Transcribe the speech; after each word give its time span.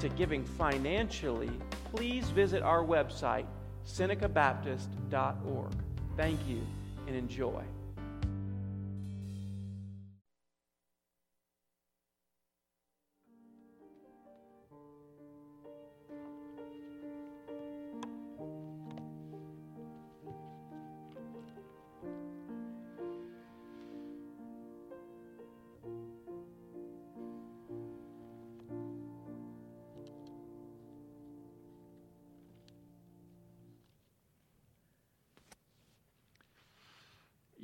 to 0.00 0.08
giving 0.10 0.44
financially, 0.44 1.50
please 1.94 2.28
visit 2.30 2.62
our 2.62 2.84
website, 2.84 3.46
senecabaptist.org. 3.86 5.72
Thank 6.16 6.40
you 6.46 6.60
and 7.06 7.16
enjoy. 7.16 7.62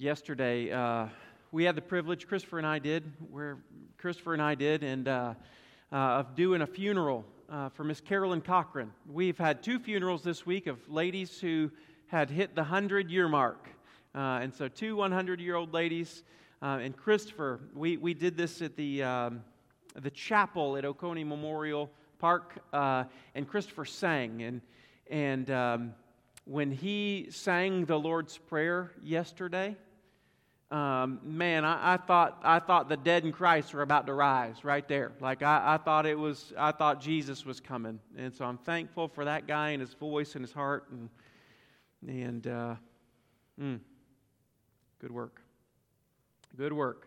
Yesterday, 0.05 0.71
uh, 0.71 1.07
we 1.51 1.65
had 1.65 1.75
the 1.75 1.81
privilege, 1.81 2.29
Christopher 2.29 2.59
and 2.59 2.67
I 2.67 2.79
did, 2.79 3.11
where 3.31 3.57
Christopher 3.97 4.35
and 4.35 4.43
I 4.43 4.55
did, 4.55 4.83
and 4.83 5.09
uh, 5.09 5.33
uh, 5.91 5.97
of 5.97 6.35
doing 6.35 6.61
a 6.61 6.67
funeral 6.67 7.25
uh, 7.49 7.71
for 7.71 7.85
Miss 7.85 8.03
Carolyn 8.03 8.43
Cochran. 8.43 8.93
We've 9.11 9.39
had 9.39 9.63
two 9.63 9.79
funerals 9.79 10.23
this 10.23 10.45
week 10.45 10.67
of 10.67 10.87
ladies 10.91 11.41
who 11.41 11.71
had 12.09 12.29
hit 12.29 12.55
the 12.55 12.61
100 12.61 13.11
year 13.11 13.29
mark. 13.29 13.67
Uh, 14.15 14.41
and 14.43 14.53
so, 14.53 14.69
two 14.69 14.95
100 14.97 15.41
year 15.41 15.57
old 15.57 15.73
ladies. 15.73 16.23
Uh, 16.61 16.81
and 16.83 16.95
Christopher, 16.95 17.61
we, 17.75 17.97
we 17.97 18.13
did 18.13 18.37
this 18.37 18.61
at 18.61 18.77
the, 18.77 19.03
um, 19.03 19.43
the 20.03 20.11
chapel 20.11 20.77
at 20.77 20.85
Oconee 20.85 21.25
Memorial 21.25 21.91
Park, 22.19 22.59
and 22.75 23.49
Christopher 23.49 23.87
sang. 23.87 24.43
And, 24.43 24.61
and 25.11 25.51
um, 25.51 25.95
when 26.45 26.71
he 26.71 27.29
sang 27.31 27.87
the 27.87 27.99
Lord's 27.99 28.37
Prayer 28.37 28.93
yesterday, 29.03 29.77
um, 30.75 31.21
man, 31.23 31.65
I, 31.65 31.95
I, 31.95 31.97
thought 31.99 32.41
I 32.43 32.59
thought 32.59 32.89
the 32.89 32.97
dead 32.97 33.25
in 33.25 33.31
Christ 33.31 33.73
were 33.73 33.83
about 33.83 34.09
to 34.09 34.13
rise 34.13 34.65
right 34.65 34.87
there. 34.89 35.13
Like 35.21 35.41
I, 35.41 35.75
I, 35.75 35.77
thought 35.77 36.05
it 36.05 36.19
was, 36.19 36.53
I 36.59 36.73
thought 36.73 37.01
Jesus 37.01 37.47
was 37.47 37.61
coming, 37.61 38.01
and 38.17 38.35
so 38.35 38.45
I'm 38.45 38.59
thankful 38.59 39.07
for 39.07 39.25
that 39.25 39.47
guy 39.47 39.71
and 39.71 39.81
his 39.81 39.95
voice 39.95 40.35
and 40.35 40.43
his 40.43 40.53
heart, 40.53 40.89
and 40.91 41.09
and 42.09 42.47
uh, 42.49 42.75
mm, 43.61 43.79
good 44.99 45.13
work, 45.13 45.43
good 46.57 46.73
work. 46.73 47.07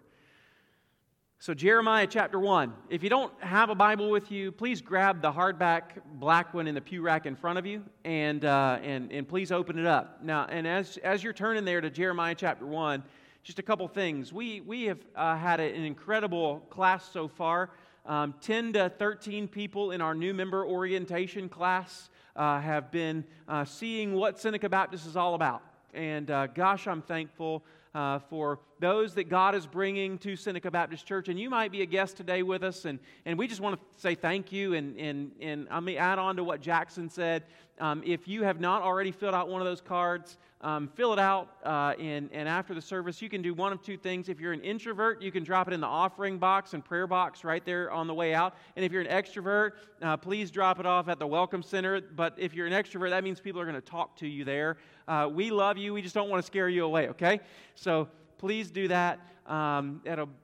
So 1.39 1.53
Jeremiah 1.53 2.07
chapter 2.09 2.39
one. 2.39 2.73
If 2.89 3.03
you 3.03 3.09
don't 3.09 3.33
have 3.43 3.69
a 3.69 3.75
Bible 3.75 4.09
with 4.09 4.31
you, 4.31 4.53
please 4.53 4.81
grab 4.81 5.21
the 5.21 5.31
hardback 5.31 5.99
black 6.13 6.53
one 6.53 6.67
in 6.67 6.75
the 6.75 6.81
pew 6.81 7.01
rack 7.01 7.25
in 7.25 7.35
front 7.35 7.59
of 7.59 7.65
you, 7.65 7.83
and 8.05 8.45
uh, 8.45 8.79
and 8.81 9.11
and 9.11 9.27
please 9.27 9.51
open 9.51 9.77
it 9.77 9.85
up 9.85 10.23
now. 10.23 10.45
And 10.45 10.65
as 10.65 10.95
as 11.03 11.21
you're 11.21 11.33
turning 11.33 11.65
there 11.65 11.81
to 11.81 11.89
Jeremiah 11.89 12.33
chapter 12.33 12.65
one 12.65 13.03
just 13.47 13.59
a 13.59 13.63
couple 13.63 13.87
things. 13.87 14.33
We, 14.33 14.59
we 14.59 14.83
have 14.87 14.99
uh, 15.15 15.37
had 15.37 15.61
an 15.61 15.85
incredible 15.85 16.59
class 16.69 17.09
so 17.09 17.29
far. 17.29 17.69
Um, 18.05 18.35
10 18.41 18.73
to 18.73 18.89
13 18.89 19.47
people 19.47 19.91
in 19.91 20.01
our 20.01 20.13
new 20.13 20.33
member 20.33 20.65
orientation 20.65 21.47
class 21.47 22.09
uh, 22.35 22.59
have 22.59 22.91
been 22.91 23.23
uh, 23.47 23.63
seeing 23.63 24.15
what 24.15 24.37
Seneca 24.37 24.67
Baptist 24.67 25.07
is 25.07 25.15
all 25.15 25.33
about. 25.33 25.61
And 25.93 26.29
uh, 26.29 26.47
gosh, 26.47 26.89
I'm 26.89 27.01
thankful 27.01 27.63
uh, 27.95 28.19
for 28.19 28.59
those 28.79 29.13
that 29.15 29.29
God 29.29 29.55
is 29.55 29.65
bringing 29.65 30.17
to 30.19 30.35
Seneca 30.35 30.71
Baptist 30.71 31.05
Church. 31.05 31.29
And 31.29 31.39
you 31.39 31.49
might 31.49 31.71
be 31.71 31.81
a 31.81 31.85
guest 31.85 32.17
today 32.17 32.43
with 32.43 32.63
us, 32.63 32.85
and, 32.85 32.99
and 33.25 33.37
we 33.37 33.47
just 33.47 33.61
want 33.61 33.79
to 33.79 33.99
say 33.99 34.15
thank 34.15 34.51
you. 34.51 34.73
And, 34.73 34.97
and, 34.97 35.31
and 35.41 35.67
I 35.71 35.79
may 35.79 35.97
add 35.97 36.19
on 36.19 36.35
to 36.37 36.43
what 36.43 36.61
Jackson 36.61 37.09
said. 37.09 37.43
Um, 37.79 38.01
if 38.05 38.27
you 38.27 38.43
have 38.43 38.59
not 38.59 38.81
already 38.81 39.11
filled 39.11 39.35
out 39.35 39.49
one 39.49 39.61
of 39.61 39.67
those 39.67 39.81
cards, 39.81 40.37
um, 40.61 40.87
fill 40.95 41.13
it 41.13 41.19
out, 41.19 41.49
uh, 41.63 41.93
and, 41.99 42.31
and 42.33 42.49
after 42.49 42.73
the 42.73 42.81
service, 42.81 43.21
you 43.21 43.29
can 43.29 43.43
do 43.43 43.53
one 43.53 43.71
of 43.71 43.83
two 43.83 43.95
things. 43.95 44.27
If 44.27 44.39
you're 44.39 44.53
an 44.53 44.61
introvert, 44.61 45.21
you 45.21 45.31
can 45.31 45.43
drop 45.43 45.67
it 45.67 45.73
in 45.75 45.79
the 45.79 45.87
offering 45.87 46.39
box 46.39 46.73
and 46.73 46.83
prayer 46.83 47.05
box 47.05 47.43
right 47.43 47.63
there 47.63 47.91
on 47.91 48.07
the 48.07 48.13
way 48.15 48.33
out. 48.33 48.55
And 48.75 48.83
if 48.83 48.91
you're 48.91 49.03
an 49.03 49.07
extrovert, 49.07 49.73
uh, 50.01 50.17
please 50.17 50.49
drop 50.49 50.79
it 50.79 50.87
off 50.87 51.09
at 51.09 51.19
the 51.19 51.27
Welcome 51.27 51.61
Center. 51.61 52.01
But 52.01 52.33
if 52.37 52.55
you're 52.55 52.65
an 52.65 52.73
extrovert, 52.73 53.11
that 53.11 53.23
means 53.23 53.39
people 53.39 53.61
are 53.61 53.65
going 53.65 53.75
to 53.75 53.81
talk 53.81 54.15
to 54.17 54.27
you 54.27 54.43
there. 54.43 54.77
Uh, 55.07 55.29
we 55.31 55.51
love 55.51 55.77
you. 55.77 55.93
We 55.93 56.01
just 56.01 56.15
don't 56.15 56.29
want 56.29 56.41
to 56.41 56.47
scare 56.47 56.69
you 56.69 56.85
away, 56.85 57.09
okay? 57.09 57.39
So 57.75 58.07
please 58.37 58.71
do 58.71 58.87
that. 58.87 59.19
Um, 59.45 60.01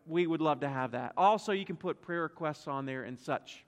we 0.07 0.27
would 0.27 0.41
love 0.41 0.61
to 0.61 0.69
have 0.69 0.91
that. 0.91 1.13
Also, 1.17 1.51
you 1.51 1.65
can 1.65 1.75
put 1.75 2.01
prayer 2.01 2.23
requests 2.23 2.67
on 2.67 2.85
there 2.85 3.03
and 3.03 3.19
such. 3.19 3.65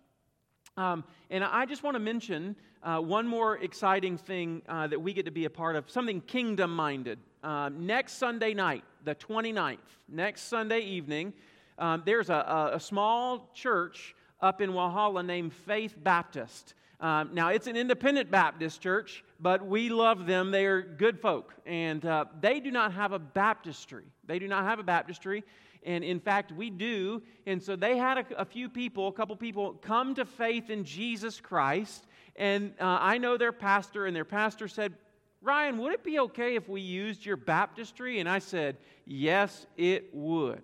Um, 0.78 1.03
and 1.30 1.44
I 1.44 1.66
just 1.66 1.84
want 1.84 1.96
to 1.96 2.00
mention 2.00 2.56
uh, 2.84 3.00
one 3.00 3.28
more 3.28 3.58
exciting 3.58 4.18
thing 4.18 4.62
uh, 4.68 4.88
that 4.88 5.02
we 5.02 5.14
get 5.14 5.25
to 5.25 5.31
be 5.31 5.46
a 5.46 5.50
part 5.50 5.75
of, 5.75 5.90
something 5.90 6.22
kingdom 6.22 6.75
minded. 6.75 7.18
Uh, 7.44 7.69
next 7.69 8.14
Sunday 8.14 8.53
night, 8.53 8.84
the 9.03 9.16
29th, 9.16 9.78
next 10.09 10.44
Sunday 10.44 10.81
evening, 10.81 11.34
um, 11.78 12.03
there's 12.06 12.30
a, 12.30 12.72
a, 12.74 12.80
small 12.80 13.50
church 13.53 14.16
up 14.41 14.62
in 14.62 14.72
Walhalla 14.72 15.25
named 15.25 15.53
Faith 15.53 15.96
Baptist. 16.02 16.74
Um, 17.00 17.31
now, 17.33 17.50
it's 17.50 17.67
an 17.67 17.75
independent 17.75 18.31
Baptist 18.31 18.81
church, 18.81 19.23
but 19.39 19.66
we 19.66 19.89
love 19.89 20.25
them. 20.25 20.51
They 20.51 20.66
are 20.66 20.81
good 20.81 21.19
folk. 21.19 21.53
And 21.66 22.06
uh, 22.06 22.25
they 22.39 22.59
do 22.59 22.72
not 22.72 22.94
have 22.94 23.11
a 23.11 23.19
baptistry. 23.19 24.06
They 24.25 24.39
do 24.39 24.47
not 24.47 24.63
have 24.63 24.79
a 24.79 24.83
baptistry. 24.83 25.44
And 25.84 26.03
in 26.03 26.19
fact, 26.19 26.51
we 26.51 26.69
do. 26.69 27.22
And 27.45 27.61
so 27.61 27.75
they 27.75 27.97
had 27.97 28.17
a, 28.17 28.41
a 28.41 28.45
few 28.45 28.69
people, 28.69 29.07
a 29.07 29.11
couple 29.11 29.35
people, 29.35 29.73
come 29.73 30.16
to 30.16 30.25
faith 30.25 30.69
in 30.69 30.84
Jesus 30.84 31.39
Christ. 31.39 32.07
And 32.35 32.73
uh, 32.79 32.97
I 33.01 33.17
know 33.17 33.38
their 33.38 33.51
pastor, 33.51 34.07
and 34.07 34.16
their 34.16 34.25
pastor 34.25 34.67
said, 34.67 34.94
Ryan, 35.41 35.78
would 35.78 35.94
it 35.94 36.03
be 36.03 36.19
okay 36.19 36.55
if 36.55 36.67
we 36.67 36.81
used 36.81 37.23
your 37.23 37.38
baptistry? 37.38 38.19
And 38.19 38.28
I 38.28 38.39
said, 38.39 38.78
Yes, 39.05 39.67
it 39.78 40.09
would. 40.11 40.63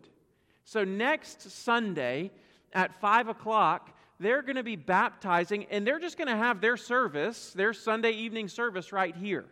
So 0.65 0.83
next 0.83 1.51
Sunday 1.51 2.31
at 2.73 2.99
5 2.99 3.27
o'clock, 3.27 3.95
they're 4.21 4.43
going 4.43 4.55
to 4.55 4.63
be 4.63 4.75
baptizing, 4.75 5.65
and 5.71 5.85
they're 5.85 5.99
just 5.99 6.17
going 6.17 6.27
to 6.27 6.37
have 6.37 6.61
their 6.61 6.77
service, 6.77 7.53
their 7.53 7.73
Sunday 7.73 8.11
evening 8.11 8.47
service, 8.47 8.91
right 8.93 9.15
here. 9.15 9.45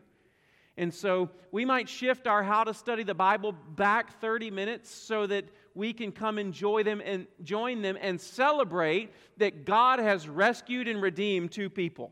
And 0.78 0.94
so 0.94 1.30
we 1.52 1.66
might 1.66 1.90
shift 1.90 2.28
our 2.28 2.44
how 2.44 2.64
to 2.64 2.74
study 2.74 3.04
the 3.04 3.16
Bible 3.16 3.52
back 3.52 4.22
30 4.22 4.52
minutes 4.52 4.90
so 4.90 5.28
that 5.28 5.46
we 5.76 5.92
can 5.92 6.12
come 6.12 6.38
enjoy 6.38 6.84
them 6.84 7.02
and 7.04 7.28
join 7.44 7.82
them 7.82 7.98
and 8.00 8.22
celebrate 8.22 9.12
that 9.38 9.66
God 9.66 10.00
has 10.00 10.30
rescued 10.30 10.88
and 10.88 11.02
redeemed 11.02 11.52
two 11.52 11.70
people. 11.70 12.12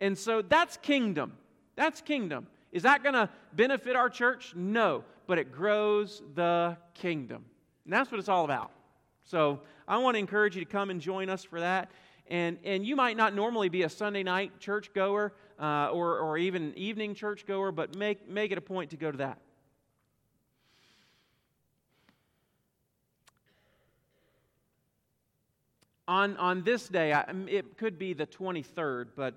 And 0.00 0.16
so 0.16 0.42
that's 0.42 0.76
kingdom. 0.76 1.32
That's 1.76 2.00
kingdom. 2.00 2.46
Is 2.72 2.82
that 2.82 3.02
going 3.02 3.14
to 3.14 3.28
benefit 3.54 3.96
our 3.96 4.10
church? 4.10 4.52
No, 4.54 5.02
but 5.26 5.38
it 5.38 5.50
grows 5.50 6.22
the 6.34 6.76
kingdom. 6.92 7.44
And 7.84 7.92
that's 7.92 8.10
what 8.12 8.18
it's 8.20 8.28
all 8.28 8.44
about. 8.44 8.70
So 9.24 9.60
I 9.86 9.98
want 9.98 10.14
to 10.14 10.18
encourage 10.18 10.56
you 10.56 10.64
to 10.64 10.70
come 10.70 10.90
and 10.90 11.00
join 11.00 11.28
us 11.28 11.44
for 11.44 11.60
that. 11.60 11.90
And, 12.28 12.58
and 12.64 12.86
you 12.86 12.96
might 12.96 13.16
not 13.16 13.34
normally 13.34 13.68
be 13.68 13.82
a 13.82 13.88
Sunday 13.88 14.22
night 14.22 14.58
church 14.58 14.92
goer 14.94 15.32
uh, 15.60 15.90
or, 15.90 16.18
or 16.18 16.38
even 16.38 16.72
evening 16.76 17.14
church 17.14 17.46
goer, 17.46 17.70
but 17.70 17.96
make, 17.96 18.28
make 18.28 18.50
it 18.50 18.58
a 18.58 18.62
point 18.62 18.90
to 18.90 18.96
go 18.96 19.10
to 19.10 19.18
that. 19.18 19.38
On, 26.06 26.36
on 26.36 26.62
this 26.62 26.88
day, 26.88 27.12
I, 27.12 27.24
it 27.46 27.78
could 27.78 27.98
be 27.98 28.12
the 28.12 28.26
23rd, 28.26 29.08
but 29.16 29.34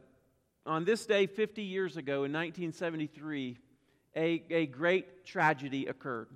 on 0.66 0.84
this 0.84 1.06
day 1.06 1.26
50 1.26 1.62
years 1.62 1.96
ago 1.96 2.26
in 2.26 2.34
1973, 2.34 3.58
a, 4.16 4.44
a 4.50 4.66
great 4.66 5.26
tragedy 5.26 5.86
occurred. 5.86 6.28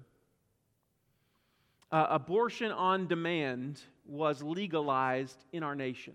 Uh, 1.91 2.07
abortion 2.09 2.71
on 2.71 3.07
demand 3.07 3.81
was 4.05 4.41
legalized 4.41 5.37
in 5.51 5.63
our 5.63 5.75
nation. 5.75 6.13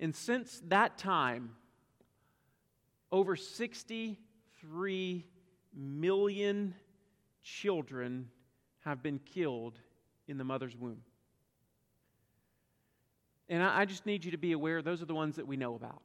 And 0.00 0.14
since 0.14 0.60
that 0.66 0.98
time, 0.98 1.54
over 3.12 3.36
63 3.36 5.26
million 5.74 6.74
children 7.42 8.28
have 8.84 9.02
been 9.02 9.20
killed 9.20 9.78
in 10.26 10.38
the 10.38 10.44
mother's 10.44 10.76
womb. 10.76 11.02
And 13.48 13.62
I, 13.62 13.84
just 13.84 14.06
need 14.06 14.24
you 14.24 14.30
to 14.30 14.38
be 14.38 14.52
aware 14.52 14.80
those 14.82 15.02
are 15.02 15.06
the 15.06 15.14
ones 15.14 15.36
that 15.36 15.46
we 15.46 15.56
know 15.56 15.74
about. 15.74 16.02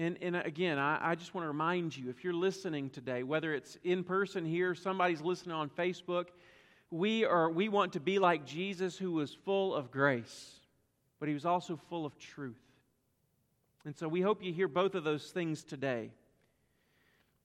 And, 0.00 0.16
and 0.22 0.34
again, 0.34 0.78
I, 0.78 1.10
I, 1.10 1.14
just 1.14 1.34
want 1.34 1.44
to 1.44 1.48
remind 1.48 1.94
you 1.94 2.08
if 2.08 2.24
you're 2.24 2.32
listening 2.32 2.88
today, 2.88 3.22
whether 3.22 3.52
it's 3.52 3.76
in 3.84 4.02
person 4.02 4.46
here, 4.46 4.74
somebody's 4.74 5.20
listening 5.20 5.54
on 5.54 5.68
Facebook, 5.68 6.28
we, 6.90 7.26
are, 7.26 7.50
we 7.50 7.68
want 7.68 7.92
to 7.92 8.00
be 8.00 8.18
like 8.18 8.46
Jesus 8.46 8.96
who 8.96 9.12
was 9.12 9.34
full 9.44 9.74
of 9.74 9.90
grace, 9.90 10.52
but 11.18 11.28
he 11.28 11.34
was 11.34 11.44
also 11.44 11.78
full 11.90 12.06
of 12.06 12.16
truth. 12.16 12.62
And 13.84 13.94
so 13.94 14.08
we 14.08 14.22
hope 14.22 14.42
you 14.42 14.54
hear 14.54 14.68
both 14.68 14.94
of 14.94 15.04
those 15.04 15.32
things 15.32 15.62
today. 15.62 16.12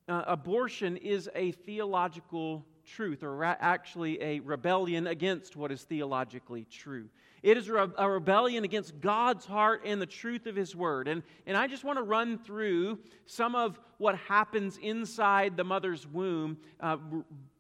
Uh, 0.08 0.24
abortion 0.26 0.96
is 0.96 1.30
a 1.36 1.52
theological 1.52 2.66
truth, 2.86 3.24
or 3.24 3.44
actually 3.44 4.22
a 4.22 4.40
rebellion 4.40 5.08
against 5.08 5.56
what 5.56 5.72
is 5.72 5.84
theologically 5.84 6.66
true. 6.70 7.10
It 7.44 7.58
is 7.58 7.70
a 7.70 8.10
rebellion 8.10 8.64
against 8.64 9.00
God's 9.02 9.46
heart 9.46 9.84
and 9.86 10.02
the 10.02 10.08
truth 10.08 10.48
of 10.48 10.56
His 10.56 10.76
Word. 10.76 11.08
And, 11.08 11.22
and 11.46 11.56
I 11.56 11.68
just 11.68 11.84
want 11.84 12.00
to 12.00 12.04
run 12.04 12.40
through 12.40 12.98
some 13.28 13.54
of 13.54 13.80
what 14.00 14.16
happens 14.18 14.78
inside 14.78 15.56
the 15.56 15.64
mother's 15.64 16.08
womb 16.08 16.58
uh, 16.80 16.98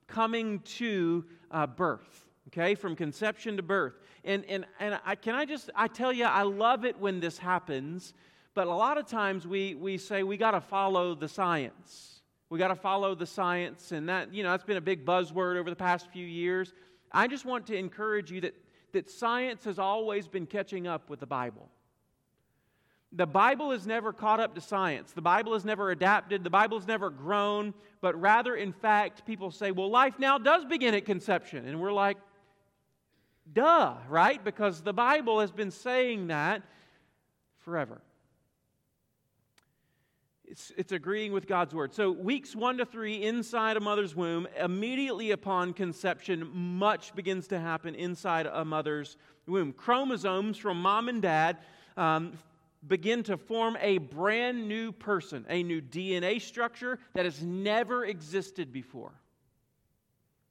coming 0.07 0.59
to 0.61 1.23
uh, 1.51 1.67
birth, 1.67 2.25
okay, 2.47 2.73
from 2.73 2.95
conception 2.95 3.57
to 3.57 3.63
birth. 3.63 3.99
And, 4.23 4.43
and, 4.45 4.65
and 4.79 4.99
I, 5.05 5.13
can 5.13 5.35
I 5.35 5.45
just, 5.45 5.69
I 5.75 5.87
tell 5.87 6.11
you, 6.11 6.25
I 6.25 6.41
love 6.41 6.83
it 6.83 6.99
when 6.99 7.19
this 7.19 7.37
happens, 7.37 8.15
but 8.55 8.65
a 8.65 8.73
lot 8.73 8.97
of 8.97 9.05
times 9.05 9.45
we, 9.45 9.75
we 9.75 9.99
say 9.99 10.23
we 10.23 10.37
got 10.37 10.51
to 10.51 10.61
follow 10.61 11.13
the 11.13 11.27
science. 11.27 12.14
We 12.49 12.59
got 12.59 12.67
to 12.67 12.75
follow 12.75 13.15
the 13.15 13.25
science, 13.25 13.91
and 13.91 14.09
that, 14.09 14.33
you 14.33 14.43
know, 14.43 14.51
that's 14.51 14.63
been 14.63 14.77
a 14.77 14.81
big 14.81 15.05
buzzword 15.05 15.57
over 15.57 15.69
the 15.69 15.75
past 15.75 16.11
few 16.11 16.25
years. 16.25 16.73
I 17.11 17.27
just 17.27 17.45
want 17.45 17.67
to 17.67 17.75
encourage 17.75 18.31
you 18.31 18.41
that 18.41 18.55
that 18.95 19.09
science 19.09 19.65
has 19.65 19.77
always 19.77 20.25
been 20.27 20.45
catching 20.45 20.87
up 20.87 21.09
with 21.09 21.19
the 21.19 21.25
Bible. 21.25 21.69
The 23.11 23.25
Bible 23.25 23.71
has 23.71 23.85
never 23.85 24.13
caught 24.13 24.39
up 24.39 24.55
to 24.55 24.61
science. 24.61 25.11
The 25.11 25.21
Bible 25.21 25.53
has 25.53 25.65
never 25.65 25.91
adapted. 25.91 26.45
The 26.45 26.49
Bible 26.49 26.79
has 26.79 26.87
never 26.87 27.09
grown. 27.09 27.73
But 27.99 28.19
rather, 28.19 28.55
in 28.55 28.71
fact, 28.71 29.25
people 29.25 29.51
say, 29.51 29.71
well, 29.71 29.89
life 29.89 30.17
now 30.17 30.37
does 30.37 30.63
begin 30.63 30.93
at 30.93 31.05
conception. 31.05 31.67
And 31.67 31.81
we're 31.81 31.91
like, 31.91 32.17
duh, 33.51 33.95
right? 34.07 34.41
Because 34.41 34.81
the 34.81 34.93
Bible 34.93 35.41
has 35.41 35.51
been 35.51 35.71
saying 35.71 36.27
that 36.27 36.61
forever. 37.59 38.01
It's, 40.55 40.71
it's 40.77 40.91
agreeing 40.93 41.33
with 41.33 41.47
God's 41.47 41.75
word. 41.75 41.93
So, 41.93 42.11
weeks 42.11 42.55
one 42.55 42.77
to 42.77 42.85
three 42.85 43.21
inside 43.21 43.75
a 43.75 43.81
mother's 43.81 44.15
womb, 44.15 44.47
immediately 44.57 45.31
upon 45.31 45.73
conception, 45.73 46.49
much 46.53 47.13
begins 47.13 47.47
to 47.47 47.59
happen 47.59 47.93
inside 47.93 48.45
a 48.45 48.63
mother's 48.63 49.17
womb. 49.47 49.73
Chromosomes 49.73 50.57
from 50.57 50.81
mom 50.81 51.09
and 51.09 51.21
dad 51.21 51.57
um, 51.97 52.37
begin 52.87 53.21
to 53.23 53.35
form 53.35 53.75
a 53.81 53.97
brand 53.97 54.65
new 54.69 54.93
person, 54.93 55.45
a 55.49 55.61
new 55.61 55.81
DNA 55.81 56.41
structure 56.41 56.99
that 57.15 57.25
has 57.25 57.43
never 57.43 58.05
existed 58.05 58.71
before. 58.71 59.11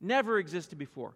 Never 0.03 0.39
existed 0.39 0.77
before 0.77 1.15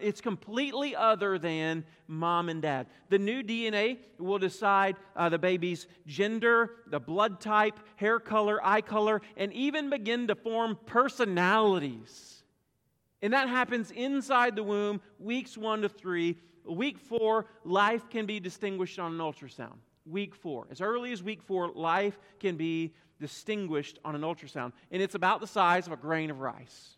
it's 0.00 0.20
completely 0.20 0.94
other 0.94 1.38
than 1.38 1.84
mom 2.06 2.48
and 2.48 2.60
dad. 2.60 2.86
The 3.08 3.18
new 3.18 3.42
DNA 3.42 3.98
will 4.18 4.38
decide 4.38 4.96
uh, 5.16 5.28
the 5.28 5.38
baby's 5.38 5.86
gender, 6.06 6.70
the 6.88 7.00
blood 7.00 7.40
type, 7.40 7.80
hair 7.96 8.20
color, 8.20 8.60
eye 8.62 8.82
color, 8.82 9.22
and 9.36 9.52
even 9.52 9.88
begin 9.88 10.28
to 10.28 10.34
form 10.34 10.78
personalities. 10.86 12.42
And 13.22 13.32
that 13.32 13.48
happens 13.48 13.90
inside 13.90 14.56
the 14.56 14.62
womb, 14.62 15.00
weeks 15.18 15.56
one 15.56 15.82
to 15.82 15.88
three. 15.88 16.36
Week 16.64 16.98
four, 16.98 17.46
life 17.64 18.08
can 18.10 18.26
be 18.26 18.38
distinguished 18.38 18.98
on 18.98 19.12
an 19.12 19.18
ultrasound. 19.18 19.76
Week 20.04 20.34
four. 20.34 20.66
As 20.70 20.80
early 20.80 21.12
as 21.12 21.22
week 21.22 21.42
four, 21.42 21.70
life 21.72 22.18
can 22.38 22.56
be 22.56 22.94
distinguished 23.18 23.98
on 24.04 24.14
an 24.14 24.22
ultrasound. 24.22 24.72
And 24.90 25.02
it's 25.02 25.14
about 25.14 25.40
the 25.40 25.46
size 25.46 25.86
of 25.86 25.92
a 25.92 25.96
grain 25.96 26.30
of 26.30 26.40
rice. 26.40 26.96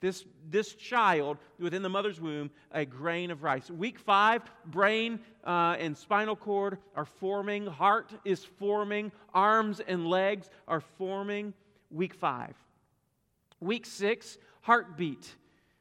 This, 0.00 0.24
this 0.48 0.74
child 0.74 1.38
within 1.58 1.82
the 1.82 1.88
mother's 1.88 2.20
womb, 2.20 2.50
a 2.70 2.84
grain 2.84 3.32
of 3.32 3.42
rice. 3.42 3.68
Week 3.70 3.98
five, 3.98 4.42
brain 4.66 5.18
uh, 5.44 5.76
and 5.78 5.96
spinal 5.96 6.36
cord 6.36 6.78
are 6.94 7.04
forming, 7.04 7.66
heart 7.66 8.12
is 8.24 8.44
forming, 8.44 9.10
arms 9.34 9.80
and 9.80 10.06
legs 10.06 10.50
are 10.68 10.80
forming. 10.80 11.52
Week 11.90 12.14
five. 12.14 12.54
Week 13.60 13.86
six, 13.86 14.38
heartbeat. 14.60 15.34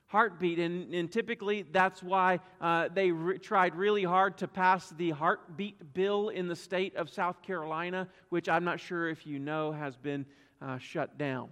Heartbeat, 0.07 0.57
and, 0.57 0.93
and 0.95 1.11
typically 1.11 1.63
that's 1.63 2.01
why 2.01 2.39
uh, 2.61 2.87
they 2.93 3.11
re- 3.11 3.37
tried 3.37 3.75
really 3.75 4.05
hard 4.05 4.37
to 4.37 4.47
pass 4.47 4.89
the 4.91 5.11
heartbeat 5.11 5.93
bill 5.93 6.29
in 6.29 6.47
the 6.47 6.55
state 6.55 6.95
of 6.95 7.09
South 7.09 7.41
Carolina, 7.41 8.07
which 8.29 8.47
I'm 8.47 8.63
not 8.63 8.79
sure 8.79 9.09
if 9.09 9.27
you 9.27 9.37
know 9.37 9.73
has 9.73 9.97
been 9.97 10.25
uh, 10.61 10.77
shut 10.77 11.17
down. 11.17 11.49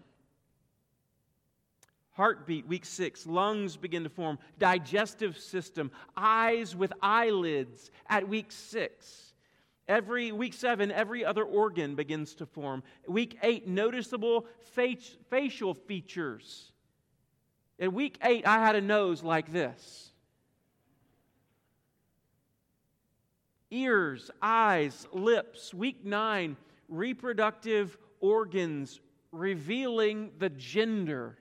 Heartbeat, 2.16 2.66
week 2.66 2.86
six. 2.86 3.28
Lungs 3.28 3.76
begin 3.76 4.04
to 4.04 4.10
form. 4.10 4.40
Digestive 4.58 5.38
system. 5.38 5.92
Eyes 6.16 6.74
with 6.76 6.94
eyelids 7.02 7.92
at 8.08 8.28
week 8.28 8.52
six. 8.52 9.34
Every 9.88 10.32
week 10.32 10.54
seven, 10.54 10.92
every 10.92 11.26
other 11.26 11.44
organ 11.44 11.94
begins 11.94 12.34
to 12.36 12.46
form. 12.46 12.84
Week 13.08 13.38
eight, 13.44 13.68
noticeable 13.68 14.48
facial 15.30 15.74
features. 15.74 16.72
In 17.78 17.94
week 17.94 18.18
eight, 18.24 18.48
I 18.48 18.60
had 18.66 18.76
a 18.76 18.82
nose 18.82 19.22
like 19.22 19.52
this. 19.52 20.12
Ears, 23.72 24.32
eyes, 24.42 25.06
lips. 25.12 25.74
Week 25.74 26.06
nine, 26.06 26.56
reproductive 26.88 27.98
organs 28.22 29.02
revealing 29.34 30.32
the 30.40 30.50
gender. 30.50 31.38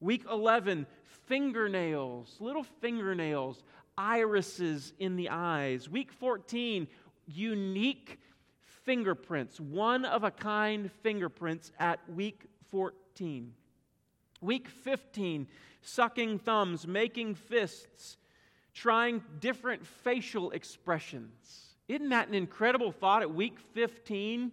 Week 0.00 0.24
11, 0.30 0.86
fingernails, 1.26 2.36
little 2.40 2.62
fingernails, 2.62 3.62
irises 3.96 4.92
in 4.98 5.16
the 5.16 5.28
eyes. 5.30 5.88
Week 5.88 6.12
14, 6.12 6.86
unique 7.26 8.20
fingerprints, 8.60 9.60
one 9.60 10.04
of 10.04 10.24
a 10.24 10.30
kind 10.30 10.90
fingerprints 11.02 11.72
at 11.78 12.00
week 12.10 12.44
14. 12.70 13.52
Week 14.40 14.68
15, 14.68 15.48
sucking 15.82 16.38
thumbs, 16.38 16.86
making 16.86 17.34
fists, 17.34 18.16
trying 18.72 19.22
different 19.40 19.84
facial 19.84 20.52
expressions. 20.52 21.74
Isn't 21.88 22.10
that 22.10 22.28
an 22.28 22.34
incredible 22.34 22.92
thought 22.92 23.22
at 23.22 23.34
week 23.34 23.58
15? 23.74 24.52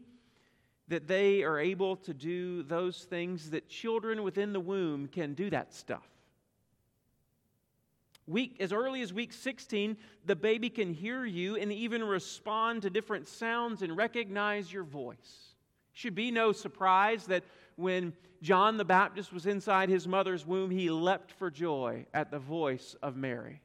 That 0.88 1.08
they 1.08 1.44
are 1.44 1.60
able 1.60 1.96
to 1.98 2.14
do 2.14 2.64
those 2.64 3.04
things 3.04 3.50
that 3.52 3.68
children 3.68 4.24
within 4.24 4.54
the 4.54 4.60
womb 4.60 5.08
can 5.08 5.34
do 5.34 5.50
that 5.50 5.74
stuff. 5.74 6.08
Week, 8.28 8.56
as 8.60 8.74
early 8.74 9.02
as 9.02 9.14
week 9.14 9.34
16, 9.34 9.98
the 10.26 10.36
baby 10.36 10.70
can 10.70 10.94
hear 10.94 11.26
you 11.26 11.56
and 11.58 11.72
even 11.72 12.04
respond 12.04 12.82
to 12.82 12.90
different 12.90 13.28
sounds 13.28 13.84
and 13.84 13.96
recognize 13.96 14.72
your 14.74 14.84
voice. 14.84 15.54
Should 15.94 16.16
be 16.16 16.32
no 16.32 16.52
surprise 16.52 17.26
that 17.28 17.44
when 17.76 18.14
John 18.42 18.78
the 18.78 18.86
Baptist 18.86 19.32
was 19.32 19.46
inside 19.46 19.90
his 19.90 20.08
mother's 20.08 20.46
womb, 20.46 20.72
he 20.72 20.90
leapt 20.90 21.32
for 21.32 21.52
joy 21.52 22.06
at 22.14 22.32
the 22.32 22.40
voice 22.40 22.96
of 23.02 23.16
Mary. 23.16 23.62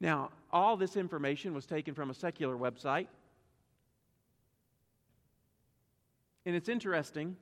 Now, 0.00 0.30
all 0.52 0.76
this 0.76 0.96
information 0.96 1.54
was 1.54 1.66
taken 1.66 1.94
from 1.94 2.10
a 2.10 2.14
secular 2.14 2.56
website. 2.56 3.06
And 6.46 6.56
it's 6.56 6.68
interesting 6.68 7.36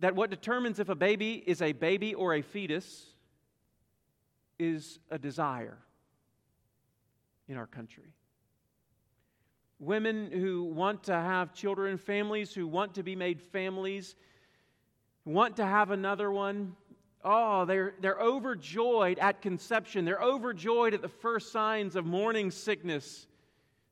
that 0.00 0.14
what 0.14 0.30
determines 0.30 0.78
if 0.78 0.88
a 0.88 0.94
baby 0.94 1.42
is 1.46 1.62
a 1.62 1.72
baby 1.72 2.14
or 2.14 2.34
a 2.34 2.42
fetus 2.42 3.06
is 4.58 4.98
a 5.10 5.18
desire 5.18 5.78
in 7.48 7.56
our 7.56 7.66
country. 7.66 8.12
Women 9.78 10.30
who 10.30 10.64
want 10.64 11.04
to 11.04 11.14
have 11.14 11.54
children, 11.54 11.96
families 11.96 12.52
who 12.52 12.66
want 12.66 12.94
to 12.94 13.02
be 13.02 13.16
made 13.16 13.40
families, 13.40 14.14
want 15.24 15.56
to 15.56 15.64
have 15.64 15.90
another 15.90 16.30
one, 16.30 16.76
Oh, 17.22 17.64
they're, 17.64 17.94
they're 18.00 18.18
overjoyed 18.18 19.18
at 19.18 19.42
conception. 19.42 20.04
They're 20.04 20.22
overjoyed 20.22 20.94
at 20.94 21.02
the 21.02 21.08
first 21.08 21.52
signs 21.52 21.96
of 21.96 22.06
morning 22.06 22.50
sickness. 22.50 23.26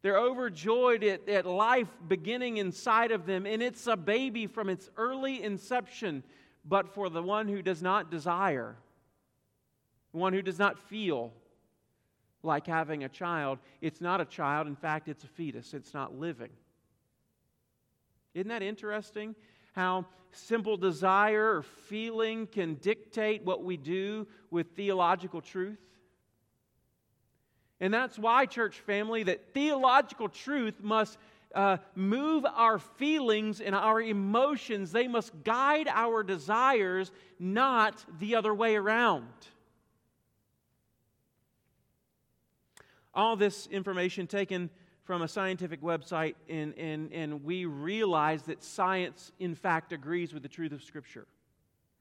They're 0.03 0.19
overjoyed 0.19 1.05
at, 1.05 1.29
at 1.29 1.45
life 1.45 1.89
beginning 2.07 2.57
inside 2.57 3.11
of 3.11 3.27
them. 3.27 3.45
And 3.47 3.63
it's 3.63 3.87
a 3.87 3.97
baby 3.97 4.47
from 4.47 4.69
its 4.69 4.89
early 4.97 5.43
inception. 5.43 6.23
But 6.65 6.95
for 6.95 7.11
the 7.11 7.23
one 7.23 7.49
who 7.49 7.63
does 7.63 7.83
not 7.83 8.11
desire, 8.11 8.77
one 10.13 10.33
who 10.33 10.43
does 10.43 10.59
not 10.59 10.79
feel, 10.79 11.33
like 12.43 12.67
having 12.67 13.05
a 13.05 13.09
child. 13.09 13.59
It's 13.81 14.01
not 14.01 14.21
a 14.21 14.25
child. 14.25 14.67
In 14.67 14.77
fact, 14.77 15.09
it's 15.09 15.25
a 15.25 15.29
fetus, 15.29 15.75
it's 15.75 15.95
not 15.95 16.19
living. 16.19 16.51
Isn't 18.35 18.49
that 18.49 18.63
interesting? 18.63 19.35
How 19.79 20.07
simple 20.33 20.77
desire 20.77 21.59
or 21.59 21.63
feeling 21.63 22.49
can 22.49 22.75
dictate 22.75 23.45
what 23.45 23.63
we 23.63 23.77
do 23.77 24.27
with 24.51 24.67
theological 24.75 25.41
truth? 25.41 25.79
And 27.79 27.95
that's 27.95 28.19
why, 28.19 28.47
church 28.47 28.81
family, 28.81 29.23
that 29.23 29.55
theological 29.55 30.29
truth 30.29 30.83
must 30.83 31.17
uh, 31.55 31.77
move 31.95 32.45
our 32.45 32.81
feelings 32.81 33.61
and 33.61 33.73
our 33.73 34.01
emotions. 34.01 34.91
They 34.91 35.07
must 35.07 35.45
guide 35.45 35.87
our 35.87 36.25
desires, 36.25 37.13
not 37.39 38.05
the 38.19 38.35
other 38.35 38.53
way 38.53 38.75
around. 38.75 39.29
All 43.15 43.37
this 43.37 43.69
information 43.69 44.27
taken 44.27 44.71
from 45.09 45.23
a 45.23 45.29
scientific 45.29 45.81
website, 45.81 46.35
and, 46.51 46.75
and, 46.77 47.11
and 47.15 47.43
we 47.43 47.65
realize 47.65 48.43
that 48.43 48.63
science, 48.63 49.33
in 49.39 49.55
fact, 49.55 49.91
agrees 49.91 50.35
with 50.35 50.43
the 50.43 50.51
truth 50.51 50.71
of 50.71 50.83
Scripture. 50.83 51.27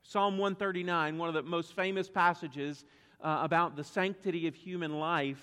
Psalm 0.03 0.37
139, 0.37 1.17
one 1.17 1.29
of 1.29 1.33
the 1.33 1.41
most 1.41 1.73
famous 1.73 2.09
passages 2.09 2.83
uh, 3.21 3.39
about 3.43 3.77
the 3.77 3.83
sanctity 3.85 4.45
of 4.45 4.55
human 4.55 4.99
life, 4.99 5.41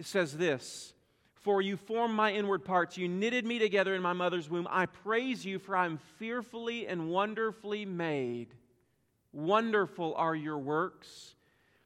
says 0.00 0.38
this 0.38 0.94
For 1.34 1.60
you 1.60 1.76
formed 1.76 2.14
my 2.14 2.32
inward 2.32 2.64
parts, 2.64 2.96
you 2.96 3.08
knitted 3.08 3.44
me 3.44 3.58
together 3.58 3.94
in 3.94 4.00
my 4.00 4.14
mother's 4.14 4.48
womb. 4.48 4.66
I 4.70 4.86
praise 4.86 5.44
you, 5.44 5.58
for 5.58 5.76
I 5.76 5.84
am 5.84 5.98
fearfully 6.18 6.86
and 6.86 7.10
wonderfully 7.10 7.84
made. 7.84 8.54
Wonderful 9.34 10.14
are 10.14 10.34
your 10.34 10.56
works. 10.56 11.34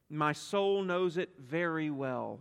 My 0.09 0.35
soul 0.35 0.85
knows 0.85 1.17
it 1.17 1.31
very 1.37 1.91
well. 1.91 2.39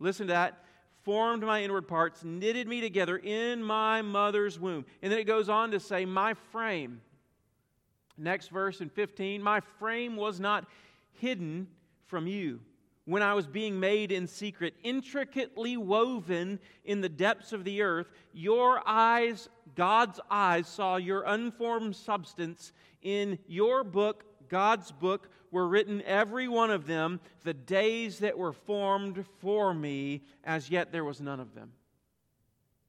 Listen 0.00 0.26
to 0.26 0.32
that. 0.32 0.63
Formed 1.04 1.42
my 1.42 1.62
inward 1.62 1.86
parts, 1.86 2.24
knitted 2.24 2.66
me 2.66 2.80
together 2.80 3.16
in 3.16 3.62
my 3.62 4.02
mother's 4.02 4.58
womb. 4.58 4.84
And 5.02 5.12
then 5.12 5.18
it 5.18 5.24
goes 5.24 5.48
on 5.48 5.70
to 5.70 5.80
say, 5.80 6.04
My 6.04 6.34
frame. 6.34 7.00
Next 8.16 8.48
verse 8.48 8.80
in 8.80 8.88
15, 8.88 9.42
my 9.42 9.60
frame 9.78 10.16
was 10.16 10.40
not 10.40 10.66
hidden 11.12 11.66
from 12.06 12.26
you 12.26 12.60
when 13.06 13.22
I 13.22 13.34
was 13.34 13.46
being 13.46 13.78
made 13.78 14.10
in 14.10 14.26
secret, 14.26 14.74
intricately 14.82 15.76
woven 15.76 16.58
in 16.84 17.00
the 17.00 17.08
depths 17.08 17.52
of 17.52 17.64
the 17.64 17.82
earth, 17.82 18.08
your 18.32 18.82
eyes, 18.86 19.48
God's 19.74 20.20
eyes, 20.30 20.66
saw 20.66 20.96
your 20.96 21.22
unformed 21.22 21.96
substance. 21.96 22.72
In 23.02 23.38
your 23.46 23.84
book, 23.84 24.24
God's 24.48 24.90
book, 24.90 25.28
were 25.54 25.68
written, 25.68 26.02
every 26.02 26.48
one 26.48 26.72
of 26.72 26.84
them, 26.84 27.20
the 27.44 27.54
days 27.54 28.18
that 28.18 28.36
were 28.36 28.52
formed 28.52 29.24
for 29.38 29.72
me, 29.72 30.20
as 30.42 30.68
yet 30.68 30.90
there 30.90 31.04
was 31.04 31.20
none 31.20 31.38
of 31.38 31.54
them. 31.54 31.70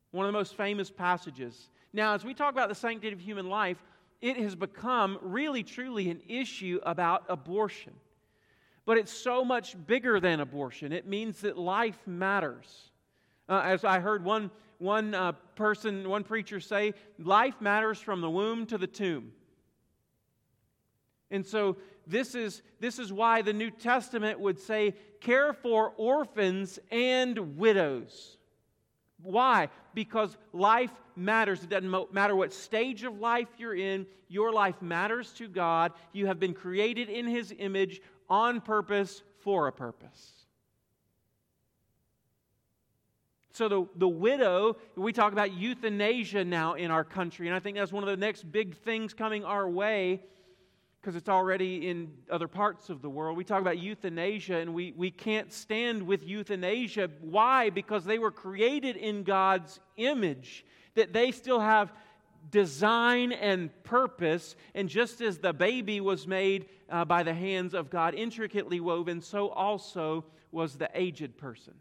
One 0.10 0.26
of 0.26 0.34
the 0.34 0.38
most 0.38 0.56
famous 0.56 0.90
passages. 0.90 1.70
Now, 1.94 2.16
as 2.16 2.26
we 2.26 2.34
talk 2.34 2.52
about 2.52 2.70
the 2.70 2.76
sanctity 2.76 3.14
of 3.14 3.20
human 3.20 3.50
life, 3.50 3.78
it 4.20 4.38
has 4.38 4.56
become 4.56 5.20
really, 5.22 5.62
truly 5.62 6.10
an 6.10 6.22
issue 6.28 6.80
about 6.82 7.26
abortion. 7.30 7.94
But 8.84 8.98
it's 8.98 9.14
so 9.14 9.46
much 9.46 9.76
bigger 9.86 10.20
than 10.20 10.40
abortion. 10.40 10.92
It 10.92 11.06
means 11.06 11.42
that 11.42 11.60
life 11.60 12.00
matters. 12.08 12.90
Uh, 13.48 13.62
as 13.64 13.84
I 13.84 14.00
heard 14.00 14.26
one, 14.26 14.50
one 14.80 15.14
uh, 15.14 15.34
person, 15.56 16.10
one 16.10 16.24
preacher 16.24 16.60
say, 16.60 16.96
life 17.20 17.62
matters 17.62 18.00
from 18.00 18.22
the 18.22 18.30
womb 18.30 18.66
to 18.68 18.80
the 18.80 18.88
tomb. 18.88 19.34
And 21.30 21.46
so 21.46 21.78
this 22.08 22.36
is, 22.36 22.62
this 22.80 23.00
is 23.00 23.12
why 23.12 23.42
the 23.42 23.54
New 23.54 23.72
Testament 23.72 24.40
would 24.40 24.60
say, 24.60 24.96
care 25.22 25.54
for 25.54 25.94
orphans 25.98 26.80
and 26.92 27.58
widows. 27.58 28.38
Why? 29.22 29.70
Because 29.94 30.38
life 30.54 30.92
matters. 31.16 31.64
It 31.64 31.70
doesn't 31.70 32.14
matter 32.14 32.36
what 32.36 32.54
stage 32.54 33.04
of 33.04 33.20
life 33.20 33.48
you're 33.58 33.76
in, 33.76 34.06
your 34.28 34.52
life 34.52 34.82
matters 34.82 35.32
to 35.34 35.48
God. 35.48 35.94
You 36.14 36.28
have 36.28 36.40
been 36.40 36.54
created 36.54 37.10
in 37.10 37.26
His 37.26 37.54
image 37.58 38.02
on 38.30 38.62
purpose 38.62 39.24
for 39.40 39.68
a 39.68 39.72
purpose. 39.72 40.32
So, 43.52 43.70
the, 43.70 43.88
the 43.96 44.08
widow, 44.08 44.76
we 44.98 45.14
talk 45.14 45.32
about 45.32 45.54
euthanasia 45.54 46.44
now 46.44 46.74
in 46.74 46.92
our 46.92 47.06
country, 47.06 47.48
and 47.48 47.56
I 47.56 47.60
think 47.60 47.78
that's 47.78 47.94
one 47.94 48.04
of 48.04 48.10
the 48.10 48.18
next 48.18 48.52
big 48.52 48.76
things 48.76 49.14
coming 49.14 49.46
our 49.46 49.70
way 49.70 50.22
because 51.06 51.16
it's 51.16 51.30
already 51.30 51.88
in 51.88 52.12
other 52.32 52.48
parts 52.48 52.90
of 52.90 53.04
the 53.04 53.10
world. 53.10 53.38
We 53.38 53.44
talk 53.44 53.62
about 53.62 53.78
euthanasia, 53.78 54.56
and 54.56 54.74
we, 54.74 54.92
we 54.98 55.12
can't 55.12 55.54
stand 55.54 56.02
with 56.02 56.28
euthanasia. 56.28 57.12
Why? 57.22 57.70
Because 57.70 58.06
they 58.06 58.18
were 58.18 58.32
created 58.32 58.96
in 58.98 59.22
God's 59.22 59.80
image, 59.98 60.66
that 60.96 61.14
they 61.14 61.30
still 61.30 61.60
have 61.60 61.94
design 62.50 63.34
and 63.34 63.70
purpose. 63.84 64.56
And 64.74 64.90
just 64.90 65.22
as 65.22 65.38
the 65.38 65.54
baby 65.54 66.02
was 66.02 66.26
made 66.26 66.70
uh, 66.90 67.06
by 67.06 67.22
the 67.22 67.36
hands 67.36 67.76
of 67.76 67.92
God, 67.92 68.16
intricately 68.16 68.80
woven, 68.80 69.22
so 69.22 69.50
also 69.50 70.26
was 70.52 70.76
the 70.76 70.90
aged 70.96 71.38
person. 71.38 71.76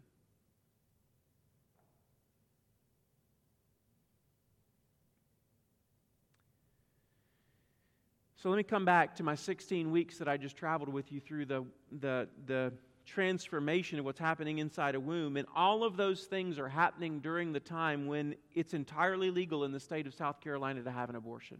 So 8.45 8.49
let 8.51 8.57
me 8.57 8.63
come 8.63 8.85
back 8.85 9.15
to 9.15 9.23
my 9.23 9.33
16 9.33 9.89
weeks 9.89 10.19
that 10.19 10.27
I 10.27 10.37
just 10.37 10.55
traveled 10.55 10.89
with 10.89 11.11
you 11.11 11.19
through 11.19 11.47
the, 11.47 11.65
the, 11.99 12.27
the 12.45 12.73
transformation 13.03 13.97
of 13.97 14.05
what's 14.05 14.19
happening 14.19 14.59
inside 14.59 14.93
a 14.93 14.99
womb. 14.99 15.35
And 15.35 15.47
all 15.55 15.83
of 15.83 15.97
those 15.97 16.25
things 16.25 16.59
are 16.59 16.69
happening 16.69 17.21
during 17.21 17.53
the 17.53 17.59
time 17.59 18.05
when 18.05 18.35
it's 18.53 18.75
entirely 18.75 19.31
legal 19.31 19.63
in 19.63 19.71
the 19.71 19.79
state 19.79 20.05
of 20.05 20.13
South 20.13 20.41
Carolina 20.41 20.83
to 20.83 20.91
have 20.91 21.09
an 21.09 21.15
abortion. 21.15 21.57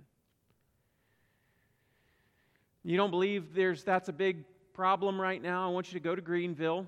You 2.83 2.97
don't 2.97 3.09
believe 3.09 3.55
there's 3.55 3.83
that's 3.83 4.09
a 4.09 4.13
big 4.13 4.43
problem 4.71 5.19
right 5.19 5.41
now? 5.41 5.67
I 5.67 5.71
want 5.71 5.91
you 5.91 5.99
to 5.99 6.03
go 6.03 6.13
to 6.13 6.21
Greenville. 6.21 6.85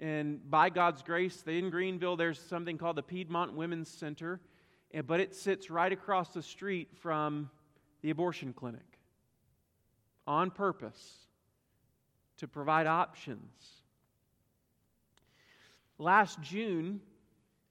And 0.00 0.50
by 0.50 0.68
God's 0.68 1.00
grace, 1.00 1.42
in 1.46 1.70
Greenville, 1.70 2.16
there's 2.16 2.38
something 2.38 2.76
called 2.76 2.96
the 2.96 3.02
Piedmont 3.02 3.54
Women's 3.54 3.88
Center, 3.88 4.38
but 5.06 5.18
it 5.18 5.34
sits 5.34 5.70
right 5.70 5.92
across 5.92 6.34
the 6.34 6.42
street 6.42 6.88
from 7.00 7.48
the 8.02 8.10
abortion 8.10 8.52
clinic 8.52 8.98
on 10.26 10.50
purpose 10.50 11.26
to 12.38 12.48
provide 12.48 12.86
options. 12.86 13.82
Last 15.98 16.40
June, 16.40 17.00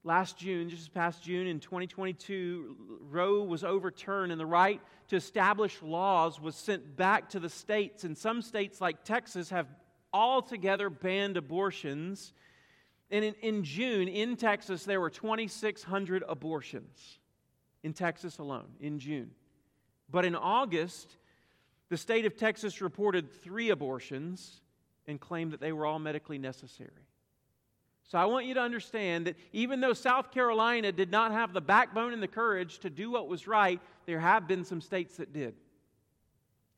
last 0.04 0.38
June, 0.38 0.70
just 0.70 0.84
this 0.84 0.90
past 0.90 1.24
June 1.24 1.48
in 1.48 1.60
2022, 1.60 3.00
Roe 3.10 3.44
was 3.44 3.64
overturned 3.64 4.32
and 4.32 4.40
the 4.40 4.46
right 4.46 4.82
to 5.10 5.16
establish 5.16 5.82
laws 5.82 6.40
was 6.40 6.56
sent 6.56 6.96
back 6.96 7.30
to 7.30 7.40
the 7.40 7.50
states. 7.50 8.04
And 8.06 8.18
some 8.18 8.42
states, 8.42 8.80
like 8.80 9.04
Texas, 9.04 9.50
have 9.50 9.68
altogether 10.14 10.90
banned 10.90 11.36
abortions. 11.36 12.34
And 13.10 13.26
in, 13.26 13.34
in 13.42 13.64
June, 13.64 14.08
in 14.08 14.38
Texas, 14.38 14.86
there 14.86 15.02
were 15.02 15.10
2,600 15.10 16.24
abortions 16.28 17.20
in 17.84 17.94
Texas 17.94 18.38
alone, 18.38 18.70
in 18.80 19.00
June. 19.00 19.32
But 20.12 20.26
in 20.26 20.36
August, 20.36 21.16
the 21.90 21.98
state 21.98 22.26
of 22.26 22.36
Texas 22.36 22.82
reported 22.82 23.32
three 23.32 23.70
abortions 23.70 24.62
and 25.08 25.20
claimed 25.20 25.54
that 25.54 25.62
they 25.62 25.72
were 25.72 25.86
all 25.86 26.00
medically 26.00 26.38
necessary. 26.38 26.90
So 28.04 28.18
I 28.18 28.26
want 28.26 28.46
you 28.46 28.54
to 28.56 28.60
understand 28.60 29.28
that 29.28 29.38
even 29.54 29.80
though 29.80 29.94
South 29.94 30.32
Carolina 30.32 30.92
did 30.92 31.12
not 31.12 31.32
have 31.32 31.54
the 31.54 31.62
backbone 31.62 32.12
and 32.12 32.22
the 32.22 32.28
courage 32.28 32.80
to 32.80 32.90
do 32.90 33.10
what 33.10 33.30
was 33.30 33.48
right, 33.48 33.80
there 34.06 34.20
have 34.20 34.48
been 34.50 34.66
some 34.66 34.82
states 34.82 35.16
that 35.18 35.32
did. 35.32 35.56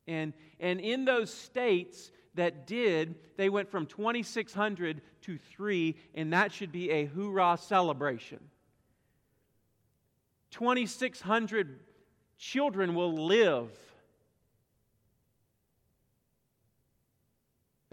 And, 0.06 0.32
and 0.60 0.80
in 0.80 1.04
those 1.04 1.34
states 1.34 2.12
that 2.34 2.68
did, 2.68 3.16
they 3.36 3.48
went 3.48 3.68
from 3.68 3.86
2,600 3.86 5.00
to 5.22 5.38
3, 5.38 5.96
and 6.14 6.32
that 6.32 6.52
should 6.52 6.70
be 6.70 6.90
a 6.90 7.06
hoorah 7.06 7.58
celebration. 7.60 8.38
2,600 10.52 11.80
children 12.52 12.94
will 12.94 13.14
live 13.26 13.70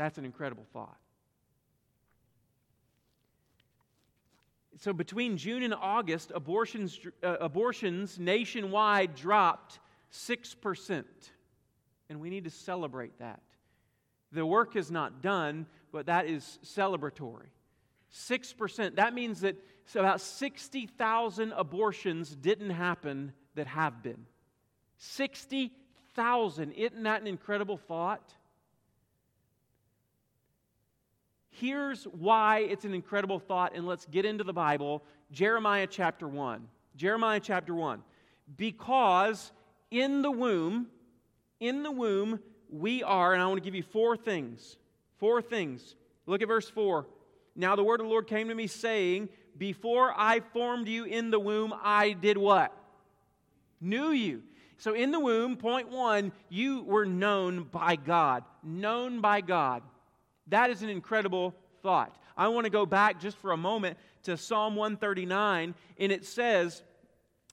That's 0.01 0.17
an 0.17 0.25
incredible 0.25 0.65
thought. 0.74 0.98
So, 4.79 4.93
between 4.93 5.38
June 5.38 5.62
and 5.62 5.75
August, 5.75 6.31
abortions, 6.34 7.00
uh, 7.22 7.38
abortions 7.39 8.17
nationwide 8.17 9.13
dropped 9.13 9.79
6%. 10.12 11.05
And 12.10 12.20
we 12.20 12.31
need 12.31 12.46
to 12.46 12.50
celebrate 12.50 13.20
that. 13.20 13.41
The 14.31 14.43
work 14.43 14.75
is 14.75 14.89
not 14.89 15.22
done, 15.22 15.67
but 15.91 16.08
that 16.08 16.25
is 16.25 16.58
celebratory. 16.65 17.51
6%. 18.12 18.96
That 18.96 19.13
means 19.13 19.41
that 19.41 19.55
about 19.93 20.20
60,000 20.20 21.51
abortions 21.51 22.36
didn't 22.36 22.72
happen 22.72 23.34
that 23.53 23.67
have 23.67 24.01
been. 24.01 24.25
60,000. 25.01 26.72
Isn't 26.72 27.03
that 27.03 27.22
an 27.22 27.27
incredible 27.27 27.77
thought? 27.77 28.34
here's 31.62 32.05
why 32.05 32.60
it's 32.60 32.86
an 32.86 32.93
incredible 32.93 33.39
thought, 33.39 33.74
and 33.75 33.86
let's 33.86 34.05
get 34.08 34.25
into 34.25 34.43
the 34.43 34.53
Bible 34.53 35.03
Jeremiah 35.31 35.88
chapter 35.88 36.27
1. 36.27 36.67
Jeremiah 36.98 37.39
chapter 37.39 37.74
1. 37.74 38.01
Because 38.58 39.53
in 39.91 40.22
the 40.24 40.31
womb, 40.31 40.88
in 41.62 41.84
the 41.84 41.91
womb, 41.91 42.39
we 42.70 43.03
are, 43.03 43.34
and 43.34 43.41
I 43.41 43.46
want 43.46 43.58
to 43.58 43.63
give 43.63 43.75
you 43.75 43.84
four 43.84 44.17
things. 44.17 44.75
Four 45.20 45.41
things. 45.41 45.96
Look 46.25 46.41
at 46.41 46.50
verse 46.50 46.70
4. 46.70 47.05
Now 47.55 47.75
the 47.75 47.84
word 47.84 48.01
of 48.01 48.08
the 48.08 48.10
Lord 48.10 48.27
came 48.27 48.50
to 48.50 48.55
me, 48.55 48.67
saying, 48.67 49.29
Before 49.58 50.13
I 50.17 50.41
formed 50.41 50.89
you 50.89 51.05
in 51.05 51.31
the 51.31 51.39
womb, 51.39 51.74
I 51.81 52.12
did 52.12 52.38
what? 52.38 52.75
Knew 53.79 54.10
you. 54.12 54.43
So 54.81 54.95
in 54.95 55.11
the 55.11 55.19
womb, 55.19 55.57
point 55.57 55.91
one, 55.91 56.31
you 56.50 56.81
were 56.81 57.05
known 57.05 57.65
by 57.65 57.95
God. 57.95 58.43
Known 58.63 59.21
by 59.21 59.41
God. 59.41 59.83
That 60.47 60.71
is 60.71 60.81
an 60.81 60.89
incredible 60.89 61.53
thought. 61.83 62.17
I 62.35 62.47
want 62.47 62.65
to 62.65 62.71
go 62.71 62.88
back 62.88 63.19
just 63.19 63.38
for 63.38 63.51
a 63.51 63.57
moment 63.57 64.00
to 64.23 64.35
Psalm 64.38 64.75
139, 64.75 65.75
and 66.00 66.11
it 66.11 66.25
says 66.25 66.81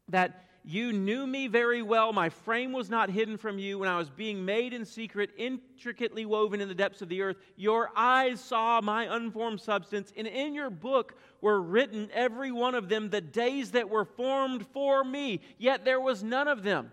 that 0.08 0.46
you 0.64 0.90
knew 0.90 1.26
me 1.26 1.48
very 1.48 1.82
well. 1.82 2.14
My 2.14 2.30
frame 2.30 2.72
was 2.72 2.88
not 2.88 3.10
hidden 3.10 3.36
from 3.36 3.58
you 3.58 3.78
when 3.78 3.90
I 3.90 3.98
was 3.98 4.08
being 4.08 4.46
made 4.46 4.72
in 4.72 4.86
secret, 4.86 5.28
intricately 5.36 6.24
woven 6.24 6.62
in 6.62 6.68
the 6.68 6.74
depths 6.74 7.02
of 7.02 7.10
the 7.10 7.20
earth. 7.20 7.36
Your 7.56 7.90
eyes 7.94 8.40
saw 8.40 8.80
my 8.80 9.04
unformed 9.14 9.60
substance, 9.60 10.14
and 10.16 10.26
in 10.26 10.54
your 10.54 10.70
book 10.70 11.14
were 11.42 11.60
written, 11.60 12.08
every 12.14 12.52
one 12.52 12.74
of 12.74 12.88
them, 12.88 13.10
the 13.10 13.20
days 13.20 13.72
that 13.72 13.90
were 13.90 14.06
formed 14.06 14.66
for 14.68 15.04
me, 15.04 15.42
yet 15.58 15.84
there 15.84 16.00
was 16.00 16.22
none 16.22 16.48
of 16.48 16.62
them. 16.62 16.90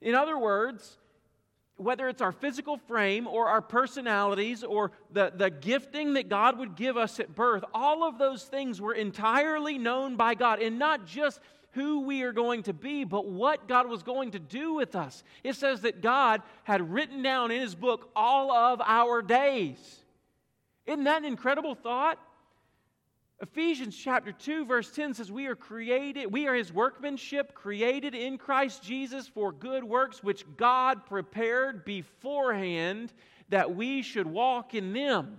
In 0.00 0.14
other 0.14 0.38
words, 0.38 0.98
whether 1.76 2.08
it's 2.08 2.20
our 2.20 2.32
physical 2.32 2.76
frame 2.76 3.26
or 3.26 3.48
our 3.48 3.62
personalities 3.62 4.64
or 4.64 4.90
the, 5.12 5.32
the 5.34 5.48
gifting 5.48 6.14
that 6.14 6.28
God 6.28 6.58
would 6.58 6.74
give 6.74 6.96
us 6.96 7.20
at 7.20 7.34
birth, 7.34 7.64
all 7.72 8.02
of 8.02 8.18
those 8.18 8.44
things 8.44 8.80
were 8.80 8.94
entirely 8.94 9.78
known 9.78 10.16
by 10.16 10.34
God. 10.34 10.60
And 10.60 10.78
not 10.78 11.06
just 11.06 11.40
who 11.72 12.00
we 12.00 12.22
are 12.22 12.32
going 12.32 12.64
to 12.64 12.72
be, 12.72 13.04
but 13.04 13.26
what 13.26 13.68
God 13.68 13.88
was 13.88 14.02
going 14.02 14.32
to 14.32 14.38
do 14.38 14.72
with 14.74 14.96
us. 14.96 15.22
It 15.44 15.54
says 15.54 15.82
that 15.82 16.02
God 16.02 16.42
had 16.64 16.92
written 16.92 17.22
down 17.22 17.50
in 17.50 17.60
His 17.60 17.74
book 17.74 18.10
all 18.16 18.50
of 18.50 18.80
our 18.84 19.22
days. 19.22 19.78
Isn't 20.86 21.04
that 21.04 21.18
an 21.18 21.26
incredible 21.26 21.74
thought? 21.76 22.18
Ephesians 23.40 23.96
chapter 23.96 24.32
2, 24.32 24.64
verse 24.64 24.90
10 24.90 25.14
says, 25.14 25.30
We 25.30 25.46
are 25.46 25.54
created, 25.54 26.32
we 26.32 26.48
are 26.48 26.54
his 26.54 26.72
workmanship, 26.72 27.54
created 27.54 28.14
in 28.14 28.36
Christ 28.36 28.82
Jesus 28.82 29.28
for 29.28 29.52
good 29.52 29.84
works, 29.84 30.24
which 30.24 30.44
God 30.56 31.06
prepared 31.06 31.84
beforehand 31.84 33.12
that 33.48 33.76
we 33.76 34.02
should 34.02 34.26
walk 34.26 34.74
in 34.74 34.92
them. 34.92 35.38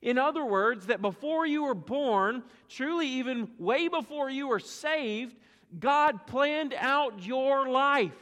In 0.00 0.16
other 0.16 0.44
words, 0.44 0.86
that 0.86 1.02
before 1.02 1.46
you 1.46 1.64
were 1.64 1.74
born, 1.74 2.42
truly 2.68 3.06
even 3.06 3.50
way 3.58 3.88
before 3.88 4.30
you 4.30 4.48
were 4.48 4.58
saved, 4.58 5.36
God 5.78 6.26
planned 6.26 6.74
out 6.76 7.24
your 7.24 7.68
life. 7.68 8.12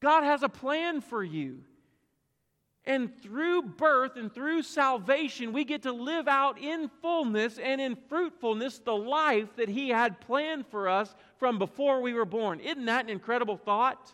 God 0.00 0.24
has 0.24 0.42
a 0.42 0.48
plan 0.48 1.00
for 1.00 1.24
you. 1.24 1.60
And 2.84 3.16
through 3.22 3.62
birth 3.62 4.16
and 4.16 4.32
through 4.32 4.62
salvation, 4.62 5.52
we 5.52 5.64
get 5.64 5.82
to 5.82 5.92
live 5.92 6.26
out 6.26 6.58
in 6.58 6.90
fullness 7.00 7.58
and 7.58 7.80
in 7.80 7.96
fruitfulness 8.08 8.80
the 8.80 8.96
life 8.96 9.54
that 9.56 9.68
He 9.68 9.90
had 9.90 10.20
planned 10.20 10.66
for 10.66 10.88
us 10.88 11.14
from 11.38 11.58
before 11.58 12.00
we 12.00 12.12
were 12.12 12.24
born. 12.24 12.58
Isn't 12.58 12.86
that 12.86 13.04
an 13.04 13.10
incredible 13.10 13.56
thought? 13.56 14.12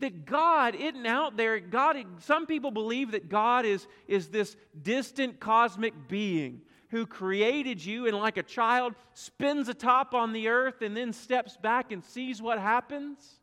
that 0.00 0.24
God 0.24 0.74
isn't 0.74 1.06
out 1.06 1.36
there. 1.36 1.58
God, 1.58 1.96
some 2.20 2.46
people 2.46 2.70
believe 2.70 3.12
that 3.12 3.28
God 3.28 3.64
is, 3.64 3.86
is 4.06 4.28
this 4.28 4.56
distant 4.80 5.40
cosmic 5.40 6.08
being 6.08 6.62
who 6.90 7.06
created 7.06 7.84
you 7.84 8.06
and, 8.06 8.16
like 8.16 8.36
a 8.36 8.42
child, 8.42 8.94
spins 9.12 9.68
atop 9.68 10.14
on 10.14 10.32
the 10.32 10.48
earth 10.48 10.82
and 10.82 10.96
then 10.96 11.12
steps 11.12 11.56
back 11.56 11.92
and 11.92 12.02
sees 12.02 12.40
what 12.40 12.58
happens. 12.58 13.37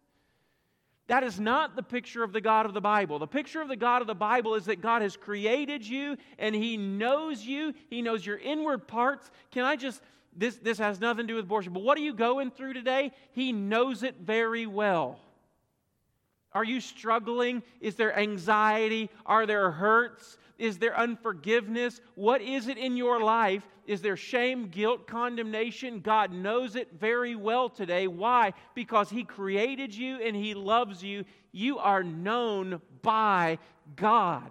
That 1.08 1.24
is 1.24 1.40
not 1.40 1.76
the 1.76 1.84
picture 1.84 2.24
of 2.24 2.34
the 2.34 2.42
God 2.42 2.66
of 2.66 2.74
the 2.74 2.82
Bible. 2.82 3.20
The 3.20 3.28
picture 3.28 3.62
of 3.62 3.68
the 3.68 3.76
God 3.76 4.02
of 4.02 4.08
the 4.08 4.16
Bible 4.16 4.56
is 4.56 4.66
that 4.66 4.82
God 4.82 5.04
has 5.04 5.16
created 5.16 5.88
you 5.88 6.18
and 6.40 6.56
He 6.56 6.78
knows 6.78 7.44
you. 7.44 7.74
He 7.90 8.02
knows 8.02 8.26
your 8.26 8.38
inward 8.38 8.88
parts. 8.88 9.30
Can 9.52 9.66
I 9.66 9.76
just, 9.76 10.02
this, 10.36 10.56
this 10.56 10.80
has 10.80 11.00
nothing 11.00 11.28
to 11.28 11.34
do 11.34 11.36
with 11.36 11.46
abortion, 11.46 11.74
but 11.74 11.84
what 11.84 11.98
are 11.98 12.02
you 12.02 12.14
going 12.14 12.50
through 12.50 12.74
today? 12.74 13.12
He 13.34 13.52
knows 13.52 14.02
it 14.02 14.16
very 14.20 14.66
well. 14.66 15.20
Are 16.54 16.64
you 16.64 16.80
struggling? 16.80 17.62
Is 17.82 17.96
there 17.96 18.18
anxiety? 18.18 19.12
Are 19.26 19.46
there 19.46 19.70
hurts? 19.72 20.38
Is 20.58 20.78
there 20.78 20.98
unforgiveness? 20.98 22.00
What 22.16 22.42
is 22.42 22.68
it 22.68 22.78
in 22.78 22.98
your 22.98 23.22
life? 23.22 23.64
Is 23.88 24.02
there 24.02 24.18
shame, 24.18 24.70
guilt, 24.70 25.06
condemnation? 25.06 26.00
God 26.00 26.32
knows 26.32 26.76
it 26.76 26.90
very 27.00 27.36
well 27.36 27.70
today. 27.70 28.08
Why? 28.08 28.54
Because 28.74 29.10
He 29.10 29.24
created 29.24 29.94
you 29.94 30.22
and 30.22 30.36
He 30.36 30.54
loves 30.54 31.04
you. 31.04 31.26
You 31.52 31.78
are 31.78 32.04
known 32.04 32.82
by 33.02 33.60
God. 33.96 34.50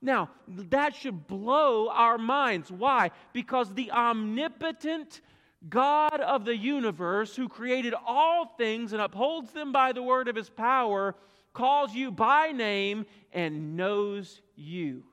Now, 0.00 0.30
that 0.48 0.96
should 0.96 1.28
blow 1.28 1.88
our 1.88 2.18
minds. 2.18 2.72
Why? 2.72 3.12
Because 3.32 3.72
the 3.72 3.92
omnipotent 3.92 5.20
God 5.68 6.20
of 6.20 6.44
the 6.44 6.56
universe, 6.56 7.36
who 7.36 7.48
created 7.48 7.94
all 8.04 8.46
things 8.58 8.92
and 8.92 9.00
upholds 9.00 9.52
them 9.52 9.70
by 9.70 9.92
the 9.92 10.02
word 10.02 10.26
of 10.26 10.34
His 10.34 10.50
power, 10.50 11.14
calls 11.52 11.94
you 11.94 12.10
by 12.10 12.50
name, 12.50 13.06
and 13.32 13.76
knows 13.76 14.40
you. 14.56 15.04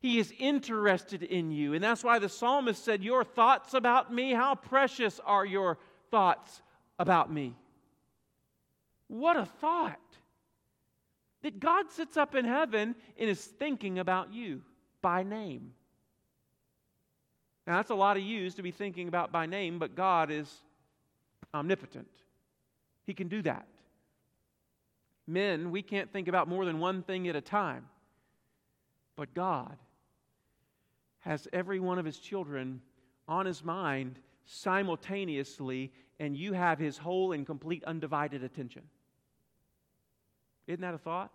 He 0.00 0.18
is 0.18 0.32
interested 0.38 1.22
in 1.22 1.50
you. 1.50 1.74
And 1.74 1.82
that's 1.82 2.04
why 2.04 2.18
the 2.18 2.28
psalmist 2.28 2.84
said, 2.84 3.02
Your 3.02 3.24
thoughts 3.24 3.74
about 3.74 4.12
me, 4.12 4.32
how 4.32 4.54
precious 4.54 5.20
are 5.24 5.44
your 5.44 5.78
thoughts 6.10 6.62
about 6.98 7.32
me? 7.32 7.54
What 9.08 9.36
a 9.36 9.46
thought! 9.46 10.00
That 11.42 11.60
God 11.60 11.90
sits 11.90 12.16
up 12.16 12.34
in 12.34 12.44
heaven 12.44 12.94
and 13.18 13.30
is 13.30 13.44
thinking 13.44 13.98
about 13.98 14.32
you 14.32 14.62
by 15.00 15.22
name. 15.22 15.72
Now, 17.66 17.76
that's 17.76 17.90
a 17.90 17.94
lot 17.94 18.16
of 18.16 18.22
use 18.22 18.54
to 18.54 18.62
be 18.62 18.70
thinking 18.70 19.08
about 19.08 19.32
by 19.32 19.46
name, 19.46 19.78
but 19.78 19.94
God 19.94 20.30
is 20.30 20.52
omnipotent. 21.52 22.08
He 23.06 23.14
can 23.14 23.28
do 23.28 23.42
that. 23.42 23.66
Men, 25.26 25.70
we 25.70 25.82
can't 25.82 26.12
think 26.12 26.28
about 26.28 26.48
more 26.48 26.64
than 26.64 26.78
one 26.78 27.02
thing 27.02 27.26
at 27.28 27.34
a 27.34 27.40
time. 27.40 27.86
But 29.16 29.34
God 29.34 29.76
has 31.26 31.48
every 31.52 31.80
one 31.80 31.98
of 31.98 32.04
his 32.04 32.18
children 32.18 32.80
on 33.26 33.46
his 33.46 33.64
mind 33.64 34.20
simultaneously, 34.44 35.92
and 36.20 36.36
you 36.36 36.52
have 36.52 36.78
his 36.78 36.96
whole 36.96 37.32
and 37.32 37.44
complete 37.44 37.82
undivided 37.84 38.44
attention. 38.44 38.82
Isn't 40.68 40.82
that 40.82 40.94
a 40.94 40.98
thought? 40.98 41.32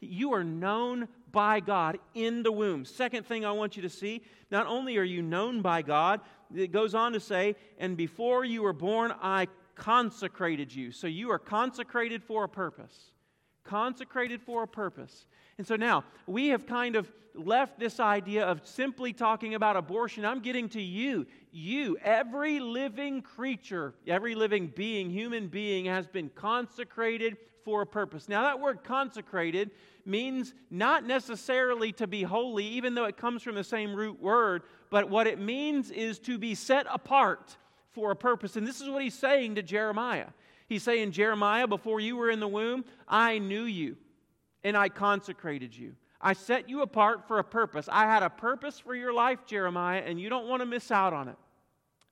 You 0.00 0.32
are 0.32 0.44
known 0.44 1.08
by 1.32 1.58
God 1.58 1.98
in 2.14 2.44
the 2.44 2.52
womb. 2.52 2.84
Second 2.84 3.26
thing 3.26 3.44
I 3.44 3.50
want 3.50 3.74
you 3.74 3.82
to 3.82 3.88
see 3.88 4.22
not 4.48 4.68
only 4.68 4.96
are 4.96 5.02
you 5.02 5.22
known 5.22 5.60
by 5.60 5.82
God, 5.82 6.20
it 6.54 6.70
goes 6.70 6.94
on 6.94 7.12
to 7.14 7.20
say, 7.20 7.56
and 7.78 7.96
before 7.96 8.44
you 8.44 8.62
were 8.62 8.72
born, 8.72 9.12
I 9.20 9.48
consecrated 9.74 10.72
you. 10.72 10.92
So 10.92 11.08
you 11.08 11.32
are 11.32 11.38
consecrated 11.40 12.22
for 12.22 12.44
a 12.44 12.48
purpose. 12.48 13.10
Consecrated 13.64 14.40
for 14.40 14.62
a 14.62 14.68
purpose. 14.68 15.26
And 15.58 15.66
so 15.66 15.76
now 15.76 16.04
we 16.26 16.48
have 16.48 16.66
kind 16.66 16.96
of 16.96 17.10
left 17.34 17.78
this 17.78 18.00
idea 18.00 18.44
of 18.44 18.66
simply 18.66 19.12
talking 19.12 19.54
about 19.54 19.76
abortion. 19.76 20.24
I'm 20.24 20.40
getting 20.40 20.68
to 20.70 20.82
you. 20.82 21.26
You, 21.52 21.96
every 22.02 22.60
living 22.60 23.22
creature, 23.22 23.94
every 24.06 24.34
living 24.34 24.72
being, 24.74 25.10
human 25.10 25.48
being, 25.48 25.86
has 25.86 26.06
been 26.06 26.30
consecrated 26.30 27.36
for 27.64 27.82
a 27.82 27.86
purpose. 27.86 28.28
Now, 28.28 28.42
that 28.42 28.60
word 28.60 28.82
consecrated 28.82 29.70
means 30.04 30.54
not 30.70 31.04
necessarily 31.04 31.92
to 31.92 32.06
be 32.06 32.22
holy, 32.22 32.64
even 32.64 32.94
though 32.94 33.04
it 33.04 33.16
comes 33.16 33.42
from 33.42 33.54
the 33.54 33.64
same 33.64 33.94
root 33.94 34.20
word, 34.20 34.62
but 34.90 35.10
what 35.10 35.26
it 35.26 35.38
means 35.38 35.90
is 35.90 36.18
to 36.20 36.38
be 36.38 36.54
set 36.54 36.86
apart 36.90 37.56
for 37.92 38.10
a 38.10 38.16
purpose. 38.16 38.56
And 38.56 38.66
this 38.66 38.80
is 38.80 38.88
what 38.88 39.02
he's 39.02 39.18
saying 39.18 39.56
to 39.56 39.62
Jeremiah. 39.62 40.28
He's 40.68 40.82
saying, 40.82 41.12
Jeremiah, 41.12 41.66
before 41.66 42.00
you 42.00 42.16
were 42.16 42.30
in 42.30 42.40
the 42.40 42.48
womb, 42.48 42.84
I 43.06 43.38
knew 43.38 43.64
you 43.64 43.96
and 44.68 44.76
I 44.76 44.90
consecrated 44.90 45.74
you. 45.74 45.94
I 46.20 46.34
set 46.34 46.68
you 46.68 46.82
apart 46.82 47.26
for 47.26 47.38
a 47.38 47.44
purpose. 47.44 47.88
I 47.90 48.02
had 48.02 48.22
a 48.22 48.28
purpose 48.28 48.78
for 48.78 48.94
your 48.94 49.14
life, 49.14 49.46
Jeremiah, 49.46 50.02
and 50.04 50.20
you 50.20 50.28
don't 50.28 50.46
want 50.46 50.60
to 50.60 50.66
miss 50.66 50.90
out 50.90 51.14
on 51.14 51.28
it. 51.28 51.36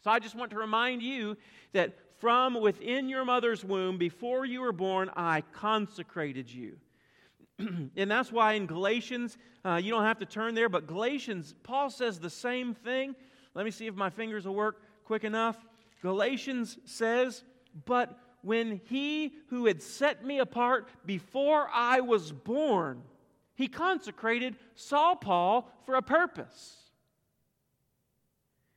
So 0.02 0.10
I 0.10 0.20
just 0.20 0.34
want 0.34 0.52
to 0.52 0.58
remind 0.58 1.02
you 1.02 1.36
that 1.74 1.98
from 2.18 2.58
within 2.58 3.10
your 3.10 3.26
mother's 3.26 3.62
womb, 3.62 3.98
before 3.98 4.46
you 4.46 4.62
were 4.62 4.72
born, 4.72 5.10
I 5.16 5.42
consecrated 5.52 6.50
you. 6.50 6.78
and 7.58 8.10
that's 8.10 8.32
why 8.32 8.54
in 8.54 8.64
Galatians, 8.64 9.36
uh, 9.62 9.74
you 9.74 9.90
don't 9.90 10.04
have 10.04 10.18
to 10.20 10.26
turn 10.26 10.54
there, 10.54 10.70
but 10.70 10.86
Galatians, 10.86 11.54
Paul 11.62 11.90
says 11.90 12.18
the 12.18 12.30
same 12.30 12.72
thing. 12.72 13.14
Let 13.52 13.66
me 13.66 13.70
see 13.70 13.86
if 13.86 13.94
my 13.94 14.08
fingers 14.08 14.46
will 14.46 14.54
work 14.54 14.80
quick 15.04 15.24
enough. 15.24 15.58
Galatians 16.00 16.78
says, 16.86 17.44
But 17.84 18.18
when 18.46 18.80
he 18.84 19.34
who 19.48 19.66
had 19.66 19.82
set 19.82 20.24
me 20.24 20.38
apart 20.38 20.88
before 21.04 21.68
I 21.72 22.00
was 22.00 22.30
born 22.30 23.02
He 23.56 23.68
consecrated 23.68 24.56
Saul 24.74 25.16
Paul 25.16 25.72
for 25.86 25.94
a 25.94 26.02
purpose. 26.02 26.76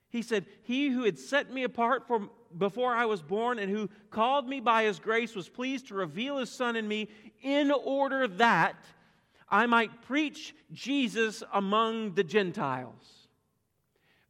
He 0.10 0.22
said, 0.22 0.46
He 0.64 0.90
who 0.90 1.04
had 1.04 1.20
set 1.20 1.54
me 1.54 1.64
apart 1.64 2.08
from 2.08 2.32
before 2.58 2.96
I 2.96 3.06
was 3.06 3.22
born 3.22 3.60
and 3.60 3.70
who 3.70 3.90
called 4.10 4.48
me 4.48 4.60
by 4.60 4.86
his 4.86 4.98
grace 4.98 5.36
was 5.36 5.50
pleased 5.50 5.90
to 5.90 5.96
reveal 5.96 6.38
his 6.38 6.50
son 6.50 6.76
in 6.76 6.88
me 6.88 7.10
in 7.42 7.72
order 7.72 8.28
that 8.28 8.76
I 9.50 9.66
might 9.66 10.02
preach 10.02 10.56
Jesus 10.72 11.44
among 11.54 12.16
the 12.16 12.24
Gentiles. 12.24 13.28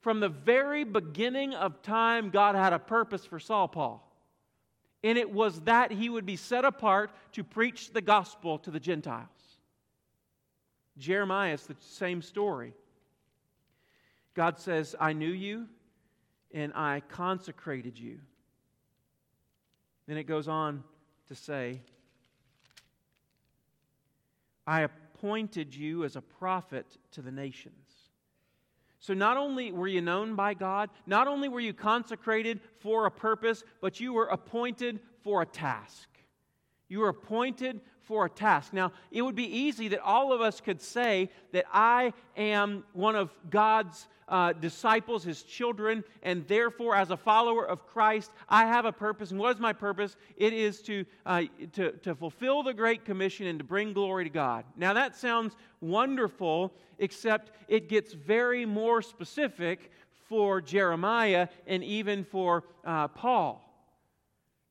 From 0.02 0.20
the 0.20 0.30
very 0.30 0.84
beginning 0.84 1.54
of 1.54 1.82
time, 1.82 2.30
God 2.30 2.56
had 2.56 2.74
a 2.74 2.80
purpose 2.80 3.26
for 3.26 3.40
Saul 3.40 3.68
Paul. 3.68 4.09
And 5.04 5.18
it 5.18 5.32
was 5.32 5.62
that 5.62 5.92
he 5.92 6.10
would 6.10 6.26
be 6.26 6.36
set 6.36 6.66
apart 6.66 7.12
to 7.34 7.44
preach 7.44 7.92
the 7.92 8.02
gospel 8.02 8.60
to 8.60 8.72
the 8.72 8.80
Gentiles. 8.80 9.28
Jeremiah 10.98 11.54
is 11.54 11.64
the 11.64 11.76
same 11.80 12.22
story. 12.22 12.74
God 14.34 14.60
says, 14.60 14.96
I 15.00 15.14
knew 15.14 15.32
you 15.32 15.68
and 16.54 16.74
I 16.74 17.02
consecrated 17.10 17.98
you. 17.98 18.20
Then 20.08 20.18
it 20.18 20.24
goes 20.24 20.48
on 20.48 20.84
to 21.28 21.36
say, 21.36 21.82
I 24.66 24.82
appointed 24.82 25.76
you 25.76 26.04
as 26.04 26.16
a 26.16 26.22
prophet 26.22 26.86
to 27.12 27.22
the 27.22 27.32
nations. 27.32 27.89
So, 29.00 29.14
not 29.14 29.38
only 29.38 29.72
were 29.72 29.88
you 29.88 30.02
known 30.02 30.36
by 30.36 30.54
God, 30.54 30.90
not 31.06 31.28
only 31.28 31.48
were 31.48 31.62
you 31.62 31.74
consecrated 31.74 32.60
for 32.80 33.06
a 33.06 33.12
purpose, 33.12 33.64
but 33.80 34.00
you 34.00 34.14
were 34.14 34.28
appointed 34.28 35.00
for 35.24 35.42
a 35.42 35.46
task. 35.46 36.10
You 36.90 37.00
were 37.00 37.10
appointed 37.10 37.80
for 38.10 38.26
a 38.26 38.30
task. 38.30 38.74
Now, 38.74 38.92
it 39.12 39.22
would 39.22 39.36
be 39.36 39.46
easy 39.46 39.88
that 39.90 40.00
all 40.00 40.34
of 40.34 40.42
us 40.42 40.60
could 40.60 40.82
say 40.82 41.30
that 41.52 41.66
I 41.72 42.12
am 42.36 42.84
one 42.94 43.16
of 43.16 43.30
God's 43.52 44.08
uh, 44.28 44.54
disciples, 44.54 45.24
his 45.24 45.44
children, 45.44 46.04
and 46.24 46.48
therefore, 46.48 46.96
as 46.96 47.12
a 47.12 47.18
follower 47.18 47.68
of 47.68 47.86
Christ, 47.86 48.32
I 48.50 48.66
have 48.66 48.86
a 48.86 48.92
purpose. 48.92 49.30
And 49.30 49.40
what 49.40 49.56
is 49.56 49.62
my 49.62 49.74
purpose? 49.74 50.16
It 50.38 50.54
is 50.54 50.82
to, 50.82 51.06
uh, 51.28 51.44
to, 51.74 51.92
to 51.92 52.16
fulfill 52.16 52.64
the 52.64 52.74
Great 52.74 53.06
Commission 53.06 53.46
and 53.46 53.60
to 53.60 53.64
bring 53.64 53.94
glory 53.94 54.24
to 54.24 54.32
God. 54.32 54.66
Now, 54.76 54.94
that 54.94 55.16
sounds 55.16 55.56
wonderful, 55.80 56.74
except 56.98 57.52
it 57.68 57.90
gets 57.90 58.14
very 58.14 58.66
more 58.66 59.04
specific 59.04 59.92
for 60.28 60.62
Jeremiah 60.62 61.48
and 61.68 61.84
even 61.84 62.24
for 62.24 62.64
uh, 62.84 63.08
Paul. 63.08 63.69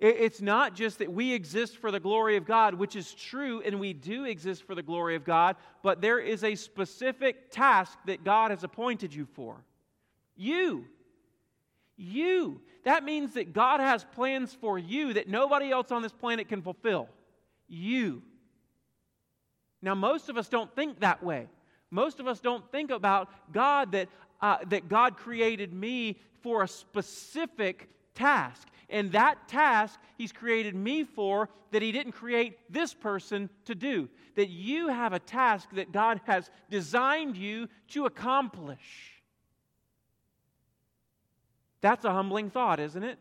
It's 0.01 0.41
not 0.41 0.77
just 0.77 0.99
that 1.01 1.13
we 1.13 1.33
exist 1.33 1.79
for 1.79 1.91
the 1.91 1.99
glory 1.99 2.37
of 2.37 2.47
God, 2.47 2.75
which 2.75 2.95
is 2.95 3.13
true, 3.15 3.61
and 3.63 3.81
we 3.81 3.93
do 3.93 4.25
exist 4.25 4.63
for 4.63 4.77
the 4.77 4.83
glory 4.83 5.17
of 5.17 5.25
God, 5.25 5.57
but 5.83 6.01
there 6.01 6.21
is 6.21 6.45
a 6.45 6.55
specific 6.55 7.51
task 7.51 7.99
that 8.07 8.23
God 8.23 8.53
has 8.53 8.63
appointed 8.63 9.13
you 9.13 9.27
for. 9.35 9.57
You. 10.37 10.85
You. 11.97 12.61
That 12.85 13.03
means 13.03 13.35
that 13.35 13.53
God 13.53 13.81
has 13.81 14.05
plans 14.15 14.55
for 14.55 14.79
you 14.79 15.15
that 15.15 15.29
nobody 15.29 15.73
else 15.73 15.91
on 15.91 16.03
this 16.03 16.13
planet 16.13 16.49
can 16.49 16.63
fulfill. 16.63 17.09
You. 17.67 18.23
Now, 19.83 19.97
most 19.97 20.29
of 20.29 20.37
us 20.37 20.49
don't 20.49 20.73
think 20.77 21.01
that 21.01 21.25
way. 21.25 21.49
Most 21.91 22.21
of 22.21 22.29
us 22.29 22.39
don't 22.39 22.71
think 22.71 22.93
about 22.93 23.31
God 23.53 23.93
that, 23.93 24.09
uh, 24.41 24.59
that 24.69 24.89
God 24.89 25.17
created 25.17 25.73
me 25.73 26.21
for 26.41 26.63
a 26.63 26.69
specific 26.69 27.89
task. 28.15 28.69
And 28.91 29.13
that 29.13 29.49
task 29.49 30.01
He's 30.17 30.33
created 30.33 30.75
me 30.75 31.05
for 31.05 31.49
that 31.71 31.83
He 31.83 31.93
didn't 31.93 32.13
create 32.13 32.59
this 32.73 32.95
person 32.95 33.51
to 33.67 33.75
do. 33.75 34.09
That 34.37 34.49
you 34.49 34.89
have 34.89 35.13
a 35.13 35.19
task 35.19 35.69
that 35.75 35.93
God 35.93 36.21
has 36.25 36.51
designed 36.71 37.37
you 37.37 37.69
to 37.89 38.07
accomplish. 38.07 39.19
That's 41.81 42.05
a 42.05 42.13
humbling 42.13 42.51
thought, 42.51 42.81
isn't 42.81 43.05
it? 43.05 43.19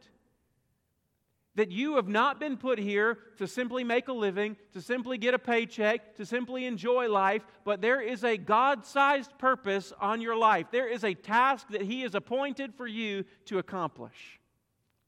That 1.56 1.72
you 1.72 1.96
have 1.96 2.08
not 2.08 2.40
been 2.40 2.58
put 2.58 2.78
here 2.78 3.18
to 3.38 3.48
simply 3.48 3.84
make 3.84 4.08
a 4.08 4.14
living, 4.14 4.56
to 4.74 4.82
simply 4.82 5.18
get 5.18 5.34
a 5.34 5.40
paycheck, 5.40 6.16
to 6.16 6.26
simply 6.26 6.66
enjoy 6.66 7.10
life, 7.10 7.42
but 7.66 7.82
there 7.82 8.00
is 8.00 8.24
a 8.24 8.38
God 8.38 8.86
sized 8.86 9.36
purpose 9.40 9.92
on 10.00 10.22
your 10.22 10.36
life. 10.36 10.68
There 10.72 10.88
is 10.88 11.04
a 11.04 11.16
task 11.16 11.68
that 11.70 11.82
He 11.82 12.02
has 12.02 12.14
appointed 12.14 12.76
for 12.76 12.88
you 12.88 13.26
to 13.46 13.58
accomplish. 13.58 14.40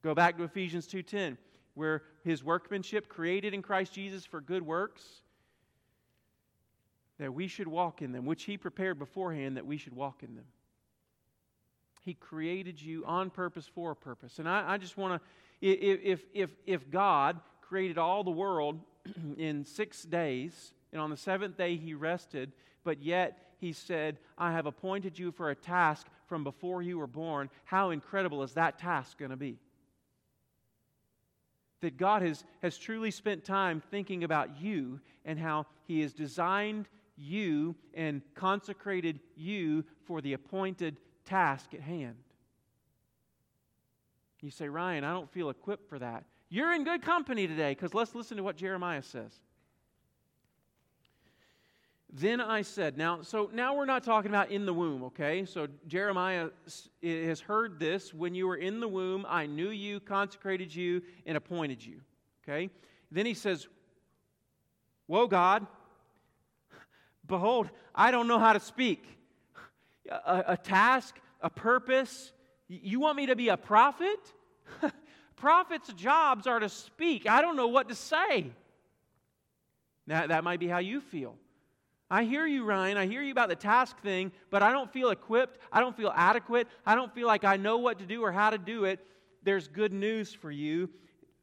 Go 0.02 0.14
back 0.14 0.36
to 0.38 0.44
Ephesians 0.44 0.86
2:10, 0.86 1.36
where 1.74 2.02
his 2.24 2.42
workmanship 2.42 3.08
created 3.08 3.54
in 3.54 3.62
Christ 3.62 3.92
Jesus 3.92 4.24
for 4.24 4.40
good 4.40 4.62
works 4.62 5.22
that 7.18 7.34
we 7.34 7.46
should 7.46 7.68
walk 7.68 8.00
in 8.00 8.12
them, 8.12 8.24
which 8.24 8.44
he 8.44 8.56
prepared 8.56 8.98
beforehand 8.98 9.58
that 9.58 9.66
we 9.66 9.76
should 9.76 9.94
walk 9.94 10.22
in 10.22 10.34
them. 10.34 10.46
He 12.00 12.14
created 12.14 12.80
you 12.80 13.04
on 13.04 13.28
purpose 13.28 13.66
for 13.66 13.90
a 13.90 13.96
purpose. 13.96 14.38
And 14.38 14.48
I, 14.48 14.72
I 14.72 14.78
just 14.78 14.96
want 14.96 15.20
to, 15.20 15.68
if, 15.68 16.22
if, 16.32 16.50
if 16.64 16.90
God 16.90 17.38
created 17.60 17.98
all 17.98 18.24
the 18.24 18.30
world 18.30 18.80
in 19.36 19.66
six 19.66 20.02
days, 20.02 20.72
and 20.92 21.00
on 21.00 21.10
the 21.10 21.16
seventh 21.16 21.58
day 21.58 21.76
he 21.76 21.92
rested, 21.92 22.52
but 22.84 23.02
yet 23.02 23.50
he 23.58 23.74
said, 23.74 24.16
I 24.38 24.52
have 24.52 24.64
appointed 24.64 25.18
you 25.18 25.30
for 25.30 25.50
a 25.50 25.54
task 25.54 26.06
from 26.26 26.42
before 26.42 26.80
you 26.80 26.96
were 26.98 27.06
born, 27.06 27.50
how 27.64 27.90
incredible 27.90 28.42
is 28.42 28.54
that 28.54 28.78
task 28.78 29.18
going 29.18 29.30
to 29.30 29.36
be? 29.36 29.58
That 31.80 31.96
God 31.96 32.22
has, 32.22 32.44
has 32.62 32.76
truly 32.78 33.10
spent 33.10 33.44
time 33.44 33.82
thinking 33.90 34.24
about 34.24 34.60
you 34.60 35.00
and 35.24 35.38
how 35.38 35.66
He 35.86 36.00
has 36.02 36.12
designed 36.12 36.88
you 37.16 37.74
and 37.94 38.22
consecrated 38.34 39.20
you 39.36 39.84
for 40.04 40.20
the 40.20 40.32
appointed 40.32 40.96
task 41.24 41.74
at 41.74 41.80
hand. 41.80 42.16
You 44.40 44.50
say, 44.50 44.68
Ryan, 44.68 45.04
I 45.04 45.12
don't 45.12 45.30
feel 45.30 45.50
equipped 45.50 45.88
for 45.88 45.98
that. 45.98 46.24
You're 46.48 46.72
in 46.72 46.84
good 46.84 47.02
company 47.02 47.46
today 47.46 47.74
because 47.74 47.94
let's 47.94 48.14
listen 48.14 48.36
to 48.38 48.42
what 48.42 48.56
Jeremiah 48.56 49.02
says. 49.02 49.38
Then 52.12 52.40
I 52.40 52.62
said, 52.62 52.98
now, 52.98 53.22
so 53.22 53.50
now 53.52 53.76
we're 53.76 53.84
not 53.84 54.02
talking 54.02 54.30
about 54.30 54.50
in 54.50 54.66
the 54.66 54.74
womb, 54.74 55.04
okay? 55.04 55.44
So 55.44 55.68
Jeremiah 55.86 56.48
has 57.02 57.40
heard 57.40 57.78
this. 57.78 58.12
When 58.12 58.34
you 58.34 58.48
were 58.48 58.56
in 58.56 58.80
the 58.80 58.88
womb, 58.88 59.24
I 59.28 59.46
knew 59.46 59.70
you, 59.70 60.00
consecrated 60.00 60.74
you, 60.74 61.02
and 61.24 61.36
appointed 61.36 61.84
you, 61.84 62.00
okay? 62.42 62.68
Then 63.12 63.26
he 63.26 63.34
says, 63.34 63.68
Woe, 65.06 65.28
God, 65.28 65.66
behold, 67.26 67.70
I 67.94 68.10
don't 68.10 68.26
know 68.26 68.38
how 68.38 68.52
to 68.54 68.60
speak. 68.60 69.04
A, 70.08 70.44
a 70.48 70.56
task, 70.56 71.16
a 71.40 71.50
purpose. 71.50 72.32
You 72.68 72.98
want 72.98 73.16
me 73.16 73.26
to 73.26 73.36
be 73.36 73.48
a 73.50 73.56
prophet? 73.56 74.18
Prophets' 75.36 75.92
jobs 75.94 76.48
are 76.48 76.58
to 76.58 76.68
speak. 76.68 77.28
I 77.28 77.40
don't 77.40 77.56
know 77.56 77.68
what 77.68 77.88
to 77.88 77.94
say. 77.94 78.50
Now, 80.06 80.26
that 80.26 80.42
might 80.42 80.58
be 80.58 80.66
how 80.66 80.78
you 80.78 81.00
feel. 81.00 81.36
I 82.10 82.24
hear 82.24 82.46
you, 82.46 82.64
Ryan. 82.64 82.96
I 82.96 83.06
hear 83.06 83.22
you 83.22 83.30
about 83.30 83.48
the 83.48 83.56
task 83.56 84.00
thing, 84.00 84.32
but 84.50 84.62
I 84.62 84.72
don't 84.72 84.92
feel 84.92 85.10
equipped. 85.10 85.58
I 85.70 85.80
don't 85.80 85.96
feel 85.96 86.12
adequate. 86.14 86.66
I 86.84 86.96
don't 86.96 87.14
feel 87.14 87.28
like 87.28 87.44
I 87.44 87.56
know 87.56 87.78
what 87.78 88.00
to 88.00 88.06
do 88.06 88.22
or 88.22 88.32
how 88.32 88.50
to 88.50 88.58
do 88.58 88.84
it. 88.84 88.98
There's 89.44 89.68
good 89.68 89.92
news 89.92 90.34
for 90.34 90.50
you. 90.50 90.90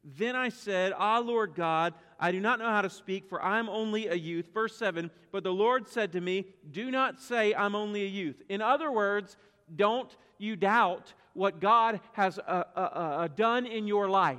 Then 0.04 0.36
I 0.36 0.50
said, 0.50 0.92
Ah, 0.96 1.18
Lord 1.18 1.54
God, 1.54 1.94
I 2.20 2.32
do 2.32 2.40
not 2.40 2.58
know 2.58 2.68
how 2.68 2.82
to 2.82 2.90
speak, 2.90 3.28
for 3.28 3.42
I 3.42 3.58
am 3.58 3.68
only 3.68 4.08
a 4.08 4.14
youth. 4.14 4.48
Verse 4.52 4.76
7 4.76 5.10
But 5.32 5.42
the 5.42 5.52
Lord 5.52 5.88
said 5.88 6.12
to 6.12 6.20
me, 6.20 6.46
Do 6.70 6.90
not 6.90 7.20
say, 7.20 7.54
I'm 7.54 7.74
only 7.74 8.02
a 8.02 8.08
youth. 8.08 8.42
In 8.48 8.60
other 8.60 8.92
words, 8.92 9.36
don't 9.74 10.14
you 10.36 10.54
doubt 10.54 11.14
what 11.32 11.60
God 11.60 12.00
has 12.12 12.38
uh, 12.38 12.64
uh, 12.76 12.78
uh, 12.78 13.28
done 13.28 13.64
in 13.64 13.86
your 13.86 14.08
life. 14.08 14.38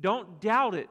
Don't 0.00 0.40
doubt 0.40 0.74
it 0.74 0.90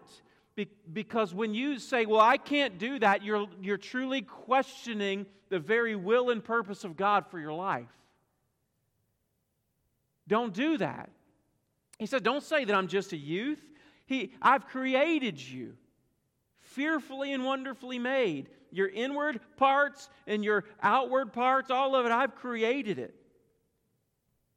because 0.91 1.33
when 1.33 1.53
you 1.53 1.79
say, 1.79 2.05
Well, 2.05 2.21
I 2.21 2.37
can't 2.37 2.77
do 2.77 2.99
that, 2.99 3.23
you're, 3.23 3.47
you're 3.61 3.77
truly 3.77 4.21
questioning 4.21 5.25
the 5.49 5.59
very 5.59 5.95
will 5.95 6.29
and 6.29 6.43
purpose 6.43 6.83
of 6.83 6.97
God 6.97 7.27
for 7.27 7.39
your 7.39 7.53
life. 7.53 7.89
Don't 10.27 10.53
do 10.53 10.77
that. 10.77 11.09
He 11.99 12.05
said, 12.05 12.23
Don't 12.23 12.43
say 12.43 12.65
that 12.65 12.75
I'm 12.75 12.87
just 12.87 13.13
a 13.13 13.17
youth. 13.17 13.61
He, 14.05 14.33
I've 14.41 14.67
created 14.67 15.41
you, 15.41 15.73
fearfully 16.59 17.33
and 17.33 17.43
wonderfully 17.43 17.99
made. 17.99 18.49
Your 18.71 18.87
inward 18.87 19.39
parts 19.55 20.09
and 20.25 20.43
your 20.43 20.65
outward 20.81 21.33
parts, 21.33 21.71
all 21.71 21.95
of 21.95 22.05
it, 22.05 22.11
I've 22.11 22.35
created 22.35 22.99
it. 22.99 23.15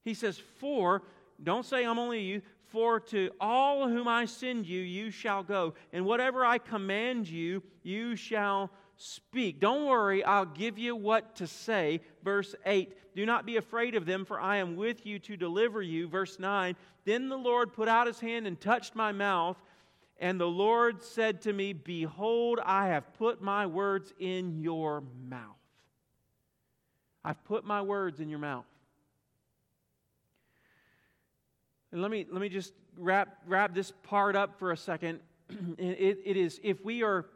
He 0.03 0.15
says, 0.15 0.39
For, 0.59 1.03
don't 1.43 1.65
say 1.65 1.85
I'm 1.85 1.99
only 1.99 2.19
a 2.19 2.23
youth, 2.23 2.45
for 2.71 3.01
to 3.01 3.31
all 3.41 3.89
whom 3.89 4.09
I 4.09 4.25
send 4.25 4.67
you, 4.67 4.81
you 4.81 5.11
shall 5.11 5.43
go, 5.43 5.75
and 5.93 6.05
whatever 6.05 6.45
I 6.45 6.59
command 6.59 7.29
you, 7.29 7.63
you 7.83 8.17
shall 8.17 8.71
speak. 8.97 9.61
Don't 9.61 9.87
worry, 9.87 10.23
I'll 10.23 10.45
give 10.45 10.79
you 10.79 10.95
what 10.95 11.37
to 11.37 11.47
say. 11.47 12.01
Verse 12.23 12.55
8 12.67 13.15
Do 13.15 13.27
not 13.27 13.47
be 13.47 13.57
afraid 13.57 13.95
of 13.95 14.07
them, 14.07 14.25
for 14.25 14.41
I 14.41 14.57
am 14.57 14.77
with 14.77 15.07
you 15.07 15.19
to 15.21 15.37
deliver 15.37 15.83
you. 15.83 16.09
Verse 16.09 16.39
9 16.39 16.77
Then 17.05 17.29
the 17.29 17.39
Lord 17.39 17.73
put 17.73 17.89
out 17.89 18.07
his 18.07 18.21
hand 18.21 18.47
and 18.47 18.61
touched 18.61 18.95
my 18.95 19.13
mouth. 19.13 19.57
And 20.19 20.39
the 20.39 20.47
Lord 20.47 21.03
said 21.03 21.41
to 21.43 21.53
me, 21.53 21.73
Behold, 21.73 22.61
I 22.63 22.89
have 22.89 23.15
put 23.15 23.41
my 23.41 23.67
words 23.67 24.13
in 24.19 24.61
your 24.61 25.03
mouth. 25.27 25.57
I've 27.25 27.43
put 27.45 27.65
my 27.65 27.81
words 27.81 28.21
in 28.21 28.29
your 28.29 28.39
mouth. 28.39 28.67
And 31.93 32.03
let 32.03 32.11
me, 32.11 32.27
let 32.31 32.41
me 32.41 32.49
just 32.49 32.73
wrap, 32.97 33.39
wrap 33.47 33.75
this 33.75 33.93
part 34.03 34.37
up 34.37 34.59
for 34.59 34.73
a 34.73 34.77
second. 34.77 35.21
it, 35.79 36.19
it 36.25 36.37
is 36.37 36.61
if 36.63 36.85
we 36.85 37.03
are 37.03 37.27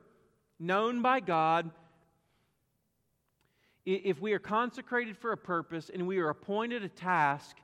known 0.59 1.03
by 1.03 1.21
God, 1.21 1.71
if 3.85 4.21
we 4.21 4.33
are 4.33 4.39
consecrated 4.39 5.19
for 5.19 5.33
a 5.33 5.37
purpose 5.37 5.91
and 5.93 6.07
we 6.07 6.19
are 6.19 6.31
appointed 6.31 6.83
a 6.83 6.89
task, 6.89 7.57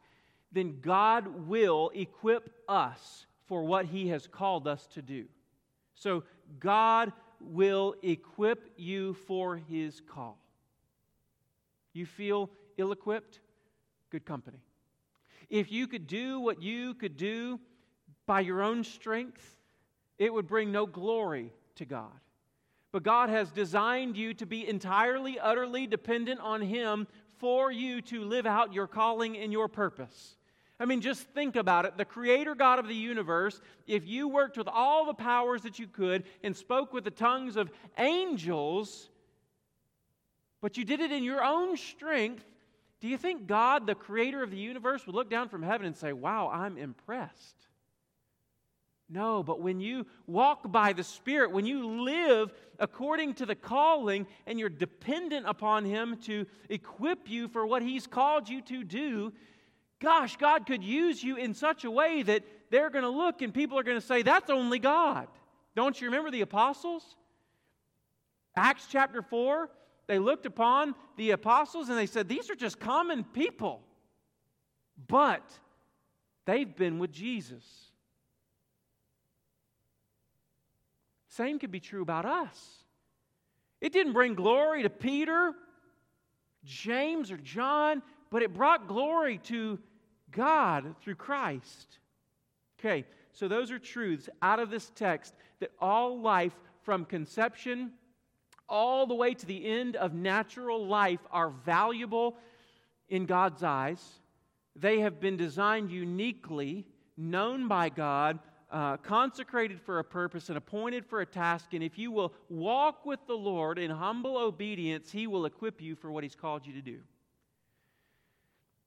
then 0.52 0.78
God 0.80 1.48
will 1.48 1.90
equip 1.94 2.50
us 2.68 3.26
for 3.46 3.64
what 3.64 3.86
He 3.86 4.08
has 4.08 4.26
called 4.26 4.68
us 4.68 4.86
to 4.94 5.02
do. 5.02 5.26
So, 5.94 6.24
God 6.58 7.12
will 7.40 7.94
equip 8.02 8.70
you 8.76 9.14
for 9.14 9.56
His 9.56 10.00
call. 10.00 10.38
You 11.92 12.06
feel 12.06 12.50
ill 12.76 12.92
equipped? 12.92 13.40
Good 14.10 14.24
company. 14.24 14.58
If 15.50 15.70
you 15.70 15.86
could 15.88 16.06
do 16.06 16.40
what 16.40 16.62
you 16.62 16.94
could 16.94 17.16
do 17.16 17.60
by 18.26 18.40
your 18.40 18.62
own 18.62 18.84
strength, 18.84 19.58
it 20.18 20.32
would 20.32 20.46
bring 20.46 20.70
no 20.70 20.86
glory 20.86 21.52
to 21.76 21.84
God. 21.84 22.12
But 22.92 23.02
God 23.02 23.28
has 23.28 23.50
designed 23.50 24.16
you 24.16 24.34
to 24.34 24.46
be 24.46 24.66
entirely, 24.66 25.38
utterly 25.38 25.86
dependent 25.86 26.40
on 26.40 26.60
Him 26.60 27.06
for 27.38 27.70
you 27.72 28.00
to 28.02 28.24
live 28.24 28.46
out 28.46 28.72
your 28.72 28.86
calling 28.86 29.36
and 29.36 29.52
your 29.52 29.68
purpose. 29.68 30.36
I 30.78 30.86
mean, 30.86 31.00
just 31.00 31.22
think 31.34 31.56
about 31.56 31.84
it. 31.84 31.98
The 31.98 32.04
creator 32.04 32.54
God 32.54 32.78
of 32.78 32.88
the 32.88 32.94
universe, 32.94 33.60
if 33.86 34.06
you 34.06 34.28
worked 34.28 34.56
with 34.56 34.68
all 34.68 35.04
the 35.04 35.14
powers 35.14 35.62
that 35.62 35.78
you 35.78 35.86
could 35.86 36.24
and 36.42 36.56
spoke 36.56 36.92
with 36.92 37.04
the 37.04 37.10
tongues 37.10 37.56
of 37.56 37.70
angels, 37.98 39.10
but 40.60 40.76
you 40.76 40.84
did 40.84 41.00
it 41.00 41.12
in 41.12 41.22
your 41.22 41.44
own 41.44 41.76
strength, 41.76 42.44
do 43.00 43.08
you 43.08 43.16
think 43.16 43.46
God, 43.46 43.86
the 43.86 43.94
creator 43.94 44.42
of 44.42 44.50
the 44.50 44.58
universe, 44.58 45.06
would 45.06 45.14
look 45.14 45.30
down 45.30 45.48
from 45.48 45.62
heaven 45.62 45.86
and 45.86 45.96
say, 45.96 46.12
Wow, 46.12 46.50
I'm 46.52 46.76
impressed? 46.76 47.56
No, 49.12 49.42
but 49.42 49.60
when 49.60 49.80
you 49.80 50.06
walk 50.28 50.70
by 50.70 50.92
the 50.92 51.02
Spirit, 51.02 51.50
when 51.50 51.66
you 51.66 52.02
live 52.02 52.52
according 52.78 53.34
to 53.34 53.46
the 53.46 53.56
calling 53.56 54.26
and 54.46 54.58
you're 54.60 54.68
dependent 54.68 55.48
upon 55.48 55.84
Him 55.84 56.16
to 56.26 56.46
equip 56.68 57.28
you 57.28 57.48
for 57.48 57.66
what 57.66 57.82
He's 57.82 58.06
called 58.06 58.48
you 58.48 58.60
to 58.62 58.84
do, 58.84 59.32
gosh, 59.98 60.36
God 60.36 60.64
could 60.64 60.84
use 60.84 61.24
you 61.24 61.36
in 61.36 61.54
such 61.54 61.84
a 61.84 61.90
way 61.90 62.22
that 62.22 62.44
they're 62.70 62.90
going 62.90 63.02
to 63.02 63.10
look 63.10 63.42
and 63.42 63.52
people 63.52 63.78
are 63.78 63.82
going 63.82 64.00
to 64.00 64.06
say, 64.06 64.22
That's 64.22 64.50
only 64.50 64.78
God. 64.78 65.26
Don't 65.74 66.00
you 66.00 66.08
remember 66.08 66.30
the 66.30 66.42
apostles? 66.42 67.16
Acts 68.56 68.86
chapter 68.90 69.22
4, 69.22 69.70
they 70.10 70.18
looked 70.18 70.44
upon 70.44 70.96
the 71.16 71.30
apostles 71.30 71.88
and 71.88 71.96
they 71.96 72.04
said, 72.04 72.28
These 72.28 72.50
are 72.50 72.56
just 72.56 72.80
common 72.80 73.22
people. 73.22 73.80
But 75.06 75.48
they've 76.46 76.74
been 76.74 76.98
with 76.98 77.12
Jesus. 77.12 77.62
Same 81.28 81.60
could 81.60 81.70
be 81.70 81.78
true 81.78 82.02
about 82.02 82.24
us. 82.24 82.82
It 83.80 83.92
didn't 83.92 84.12
bring 84.12 84.34
glory 84.34 84.82
to 84.82 84.90
Peter, 84.90 85.52
James, 86.64 87.30
or 87.30 87.36
John, 87.36 88.02
but 88.30 88.42
it 88.42 88.52
brought 88.52 88.88
glory 88.88 89.38
to 89.44 89.78
God 90.32 90.96
through 91.00 91.14
Christ. 91.14 92.00
Okay, 92.80 93.04
so 93.32 93.46
those 93.46 93.70
are 93.70 93.78
truths 93.78 94.28
out 94.42 94.58
of 94.58 94.70
this 94.70 94.90
text 94.96 95.34
that 95.60 95.70
all 95.80 96.20
life 96.20 96.58
from 96.82 97.04
conception 97.04 97.92
all 98.70 99.06
the 99.06 99.14
way 99.14 99.34
to 99.34 99.46
the 99.46 99.66
end 99.66 99.96
of 99.96 100.14
natural 100.14 100.86
life 100.86 101.20
are 101.30 101.50
valuable 101.50 102.36
in 103.08 103.26
God's 103.26 103.62
eyes. 103.62 104.02
They 104.76 105.00
have 105.00 105.20
been 105.20 105.36
designed 105.36 105.90
uniquely, 105.90 106.86
known 107.16 107.68
by 107.68 107.88
God, 107.88 108.38
uh, 108.70 108.96
consecrated 108.98 109.80
for 109.80 109.98
a 109.98 110.04
purpose 110.04 110.48
and 110.48 110.56
appointed 110.56 111.04
for 111.04 111.20
a 111.20 111.26
task. 111.26 111.74
And 111.74 111.82
if 111.82 111.98
you 111.98 112.12
will 112.12 112.32
walk 112.48 113.04
with 113.04 113.18
the 113.26 113.34
Lord 113.34 113.78
in 113.78 113.90
humble 113.90 114.38
obedience, 114.38 115.10
He 115.10 115.26
will 115.26 115.44
equip 115.44 115.82
you 115.82 115.96
for 115.96 116.10
what 116.12 116.22
He's 116.22 116.36
called 116.36 116.64
you 116.64 116.72
to 116.74 116.82
do. 116.82 117.00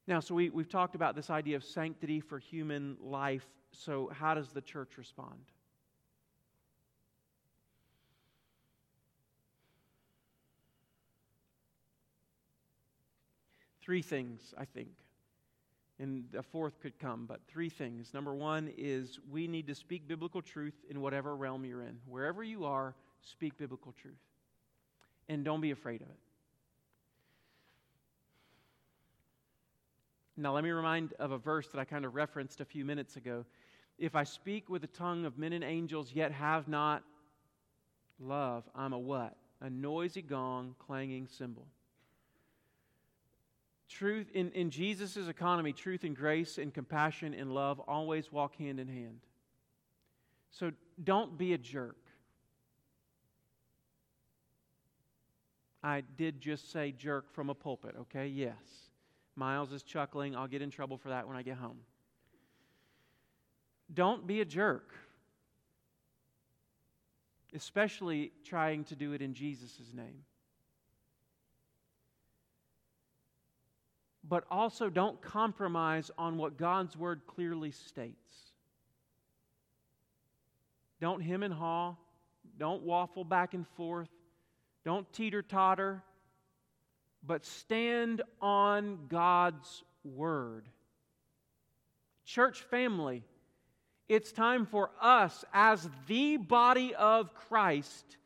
Now, 0.07 0.19
so 0.19 0.35
we, 0.35 0.49
we've 0.49 0.69
talked 0.69 0.95
about 0.95 1.15
this 1.15 1.29
idea 1.29 1.55
of 1.55 1.63
sanctity 1.63 2.19
for 2.19 2.39
human 2.39 2.97
life. 3.01 3.45
So, 3.71 4.09
how 4.13 4.33
does 4.33 4.49
the 4.49 4.61
church 4.61 4.97
respond? 4.97 5.39
Three 13.83 14.01
things, 14.01 14.53
I 14.57 14.65
think 14.65 14.89
and 15.99 16.25
a 16.37 16.43
fourth 16.43 16.79
could 16.79 16.97
come, 16.99 17.25
but 17.25 17.39
three 17.47 17.69
things. 17.69 18.13
Number 18.13 18.33
one 18.33 18.71
is 18.77 19.19
we 19.31 19.47
need 19.47 19.67
to 19.67 19.75
speak 19.75 20.07
biblical 20.07 20.41
truth 20.41 20.73
in 20.89 21.01
whatever 21.01 21.35
realm 21.35 21.65
you're 21.65 21.83
in. 21.83 21.97
Wherever 22.07 22.43
you 22.43 22.65
are, 22.65 22.95
speak 23.21 23.57
biblical 23.57 23.93
truth. 23.93 24.15
And 25.29 25.45
don't 25.45 25.61
be 25.61 25.71
afraid 25.71 26.01
of 26.01 26.09
it. 26.09 26.17
Now, 30.35 30.53
let 30.53 30.63
me 30.63 30.71
remind 30.71 31.13
of 31.19 31.31
a 31.31 31.37
verse 31.37 31.67
that 31.67 31.79
I 31.79 31.85
kind 31.85 32.05
of 32.05 32.15
referenced 32.15 32.59
a 32.59 32.65
few 32.65 32.83
minutes 32.83 33.17
ago. 33.17 33.45
If 33.99 34.15
I 34.15 34.23
speak 34.23 34.67
with 34.69 34.81
the 34.81 34.87
tongue 34.87 35.25
of 35.25 35.37
men 35.37 35.53
and 35.53 35.63
angels, 35.63 36.11
yet 36.11 36.31
have 36.31 36.67
not 36.67 37.03
love, 38.19 38.63
I'm 38.75 38.93
a 38.93 38.99
what? 38.99 39.37
A 39.61 39.69
noisy 39.69 40.23
gong, 40.23 40.75
clanging 40.79 41.27
cymbal. 41.27 41.67
Truth 43.93 44.31
in, 44.33 44.51
in 44.53 44.71
Jesus' 44.71 45.27
economy, 45.27 45.71
truth 45.71 46.03
and 46.03 46.15
grace 46.15 46.57
and 46.57 46.73
compassion 46.73 47.35
and 47.35 47.53
love 47.53 47.79
always 47.81 48.31
walk 48.31 48.55
hand 48.55 48.79
in 48.79 48.87
hand. 48.87 49.19
So 50.49 50.71
don't 51.03 51.37
be 51.37 51.53
a 51.53 51.59
jerk. 51.59 51.97
I 55.83 56.01
did 56.17 56.41
just 56.41 56.71
say 56.71 56.91
jerk 56.91 57.31
from 57.31 57.51
a 57.51 57.53
pulpit, 57.53 57.93
okay? 58.01 58.25
Yes. 58.25 58.55
Miles 59.35 59.71
is 59.71 59.83
chuckling. 59.83 60.35
I'll 60.35 60.47
get 60.47 60.63
in 60.63 60.71
trouble 60.71 60.97
for 60.97 61.09
that 61.09 61.27
when 61.27 61.37
I 61.37 61.43
get 61.43 61.57
home. 61.57 61.77
Don't 63.93 64.25
be 64.25 64.41
a 64.41 64.45
jerk, 64.45 64.89
especially 67.53 68.31
trying 68.43 68.85
to 68.85 68.95
do 68.95 69.13
it 69.13 69.21
in 69.21 69.35
Jesus' 69.35 69.77
name. 69.93 70.23
But 74.27 74.45
also 74.49 74.89
don't 74.89 75.21
compromise 75.21 76.09
on 76.17 76.37
what 76.37 76.57
God's 76.57 76.95
word 76.95 77.21
clearly 77.27 77.71
states. 77.71 78.17
Don't 81.01 81.21
hem 81.21 81.43
and 81.43 81.53
haw. 81.53 81.95
Don't 82.57 82.83
waffle 82.83 83.25
back 83.25 83.53
and 83.53 83.67
forth. 83.75 84.09
Don't 84.85 85.11
teeter 85.11 85.41
totter. 85.41 86.01
But 87.25 87.45
stand 87.45 88.21
on 88.41 89.07
God's 89.09 89.83
word. 90.03 90.67
Church 92.25 92.61
family, 92.61 93.23
it's 94.07 94.31
time 94.31 94.65
for 94.65 94.91
us 95.01 95.43
as 95.53 95.89
the 96.07 96.37
body 96.37 96.95
of 96.95 97.33
Christ 97.33 98.17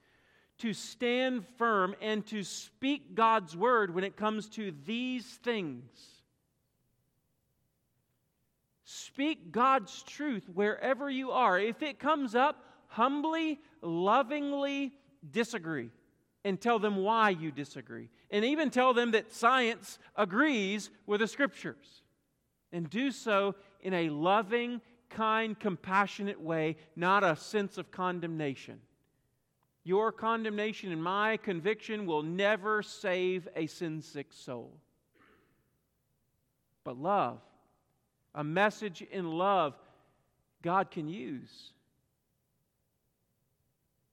to 0.60 0.74
stand 0.74 1.46
firm 1.58 1.96
and 2.02 2.26
to 2.28 2.44
speak 2.44 3.16
God's 3.16 3.56
word 3.56 3.94
when 3.94 4.04
it 4.04 4.16
comes 4.16 4.50
to 4.50 4.74
these 4.86 5.26
things. 5.26 5.84
Speak 8.84 9.52
God's 9.52 10.04
truth 10.04 10.48
wherever 10.54 11.10
you 11.10 11.32
are. 11.32 11.60
If 11.60 11.84
it 11.84 12.00
comes 12.00 12.36
up, 12.36 12.64
humbly, 12.88 13.60
lovingly 13.82 14.94
disagree 15.30 15.90
and 16.46 16.60
tell 16.60 16.80
them 16.80 16.98
why 16.98 17.32
you 17.32 17.52
disagree. 17.52 18.10
And 18.32 18.46
even 18.46 18.70
tell 18.70 18.94
them 18.94 19.12
that 19.12 19.34
science 19.34 20.00
agrees 20.16 20.90
with 21.06 21.20
the 21.20 21.28
scriptures. 21.28 22.04
And 22.72 22.90
do 22.90 23.12
so 23.12 23.56
in 23.82 23.94
a 23.94 24.10
loving, 24.10 24.82
kind, 25.10 25.60
compassionate 25.60 26.40
way, 26.40 26.78
not 26.96 27.24
a 27.24 27.36
sense 27.36 27.78
of 27.78 27.92
condemnation. 27.92 28.80
Your 29.88 30.12
condemnation 30.12 30.92
and 30.92 31.02
my 31.02 31.38
conviction 31.38 32.06
will 32.06 32.22
never 32.22 32.84
save 32.84 33.48
a 33.56 33.68
sin 33.68 34.02
sick 34.02 34.34
soul. 34.34 34.74
But 36.84 36.98
love, 36.98 37.40
a 38.36 38.44
message 38.44 39.02
in 39.02 39.32
love, 39.32 39.76
God 40.62 40.92
can 40.92 41.08
use. 41.08 41.72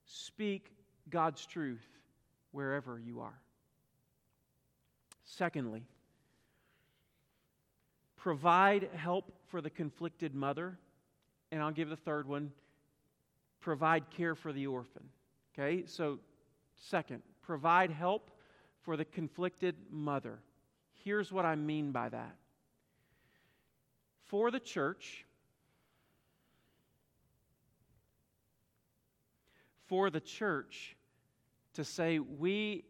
Speak 0.07 0.71
God's 1.11 1.45
truth 1.45 1.85
wherever 2.53 2.97
you 2.97 3.19
are. 3.19 3.41
Secondly, 5.25 5.83
provide 8.15 8.91
help 8.95 9.33
for 9.49 9.61
the 9.61 9.71
conflicted 9.71 10.37
mother. 10.37 10.79
And 11.51 11.61
I'll 11.61 11.73
give 11.73 11.89
the 11.89 11.97
third 11.97 12.29
one 12.29 12.53
provide 13.61 14.09
care 14.11 14.37
for 14.37 14.53
the 14.53 14.69
orphan. 14.69 15.09
Okay, 15.57 15.85
so 15.87 16.19
second, 16.77 17.23
provide 17.43 17.91
help 17.91 18.31
for 18.83 18.97
the 18.97 19.05
conflicted 19.05 19.77
mother. 19.91 20.41
Here's 21.05 21.31
what 21.33 21.45
I 21.45 21.55
mean 21.55 21.93
by 21.93 22.09
that. 22.09 22.37
For 24.25 24.51
the 24.51 24.59
church, 24.59 25.25
for 29.87 30.11
the 30.11 30.21
church 30.21 30.97
to 31.75 31.85
say 31.85 32.19
we, 32.19 32.85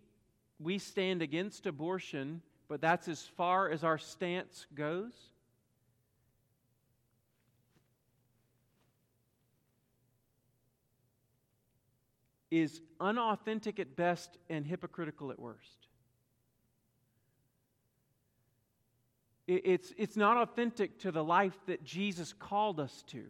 we 0.59 0.79
stand 0.79 1.21
against 1.21 1.67
abortion, 1.67 2.41
but 2.69 2.81
that's 2.81 3.09
as 3.09 3.23
far 3.23 3.69
as 3.69 3.85
our 3.85 3.99
stance 3.99 4.67
goes. 4.75 5.13
Is 12.57 12.81
unauthentic 13.01 13.81
at 13.81 13.97
best 13.97 14.39
and 14.49 14.65
hypocritical 14.65 15.33
at 15.33 15.41
worst. 15.41 15.89
It's, 19.49 19.93
it's 19.97 20.17
not 20.17 20.37
authentic 20.37 21.01
to 21.01 21.11
the 21.11 21.25
life 21.25 21.59
that 21.67 21.83
Jesus 21.83 22.33
called 22.33 22.79
us 22.79 23.03
to. 23.09 23.25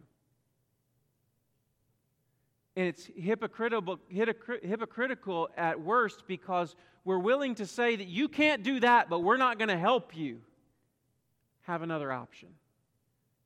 And 2.75 2.85
it's 2.85 3.09
hypocritical, 3.17 3.99
hypocritical 4.09 5.49
at 5.57 5.81
worst 5.81 6.27
because 6.27 6.75
we're 7.03 7.17
willing 7.17 7.55
to 7.55 7.65
say 7.65 7.95
that 7.95 8.07
you 8.07 8.27
can't 8.27 8.61
do 8.61 8.79
that, 8.81 9.09
but 9.09 9.23
we're 9.23 9.37
not 9.37 9.57
going 9.57 9.69
to 9.69 9.77
help 9.77 10.15
you 10.15 10.41
have 11.63 11.81
another 11.81 12.11
option. 12.11 12.49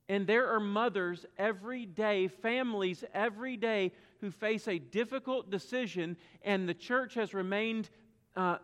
And 0.09 0.27
there 0.27 0.49
are 0.49 0.59
mothers 0.59 1.25
every 1.37 1.85
day, 1.85 2.27
families 2.27 3.05
every 3.13 3.55
day, 3.55 3.93
who 4.21 4.31
face 4.31 4.67
a 4.67 4.79
difficult 4.79 5.49
decision, 5.49 6.17
and 6.43 6.67
the 6.67 6.73
church 6.73 7.13
has 7.13 7.33
remained 7.33 7.89
uh, 8.35 8.57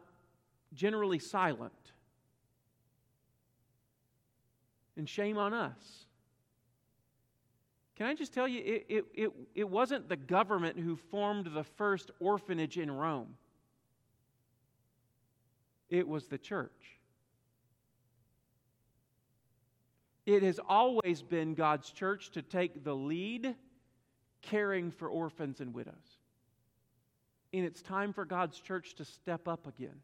generally 0.74 1.20
silent. 1.20 1.74
And 4.98 5.08
shame 5.10 5.38
on 5.38 5.54
us. 5.54 6.06
Can 7.96 8.08
I 8.08 8.14
just 8.14 8.34
tell 8.34 8.48
you, 8.48 8.62
it, 8.62 8.86
it, 8.90 9.06
it, 9.14 9.32
it 9.54 9.70
wasn't 9.70 10.10
the 10.10 10.18
government 10.18 10.78
who 10.78 10.96
formed 10.96 11.48
the 11.54 11.64
first 11.64 12.12
orphanage 12.20 12.78
in 12.78 12.92
Rome, 12.92 13.36
it 15.90 16.08
was 16.08 16.28
the 16.28 16.38
church. 16.38 16.72
It 20.26 20.42
has 20.44 20.60
always 20.68 21.22
been 21.22 21.54
God's 21.54 21.92
church 21.92 22.32
to 22.32 22.42
take 22.42 22.84
the 22.84 22.96
lead 22.96 23.56
caring 24.46 24.92
for 24.92 25.08
orphans 25.08 25.62
and 25.62 25.74
widows. 25.74 25.94
And 27.54 27.66
it's 27.66 27.82
time 27.82 28.14
for 28.14 28.26
God's 28.26 28.60
church 28.60 28.96
to 28.96 29.06
step 29.06 29.48
up 29.48 29.68
again. 29.68 30.02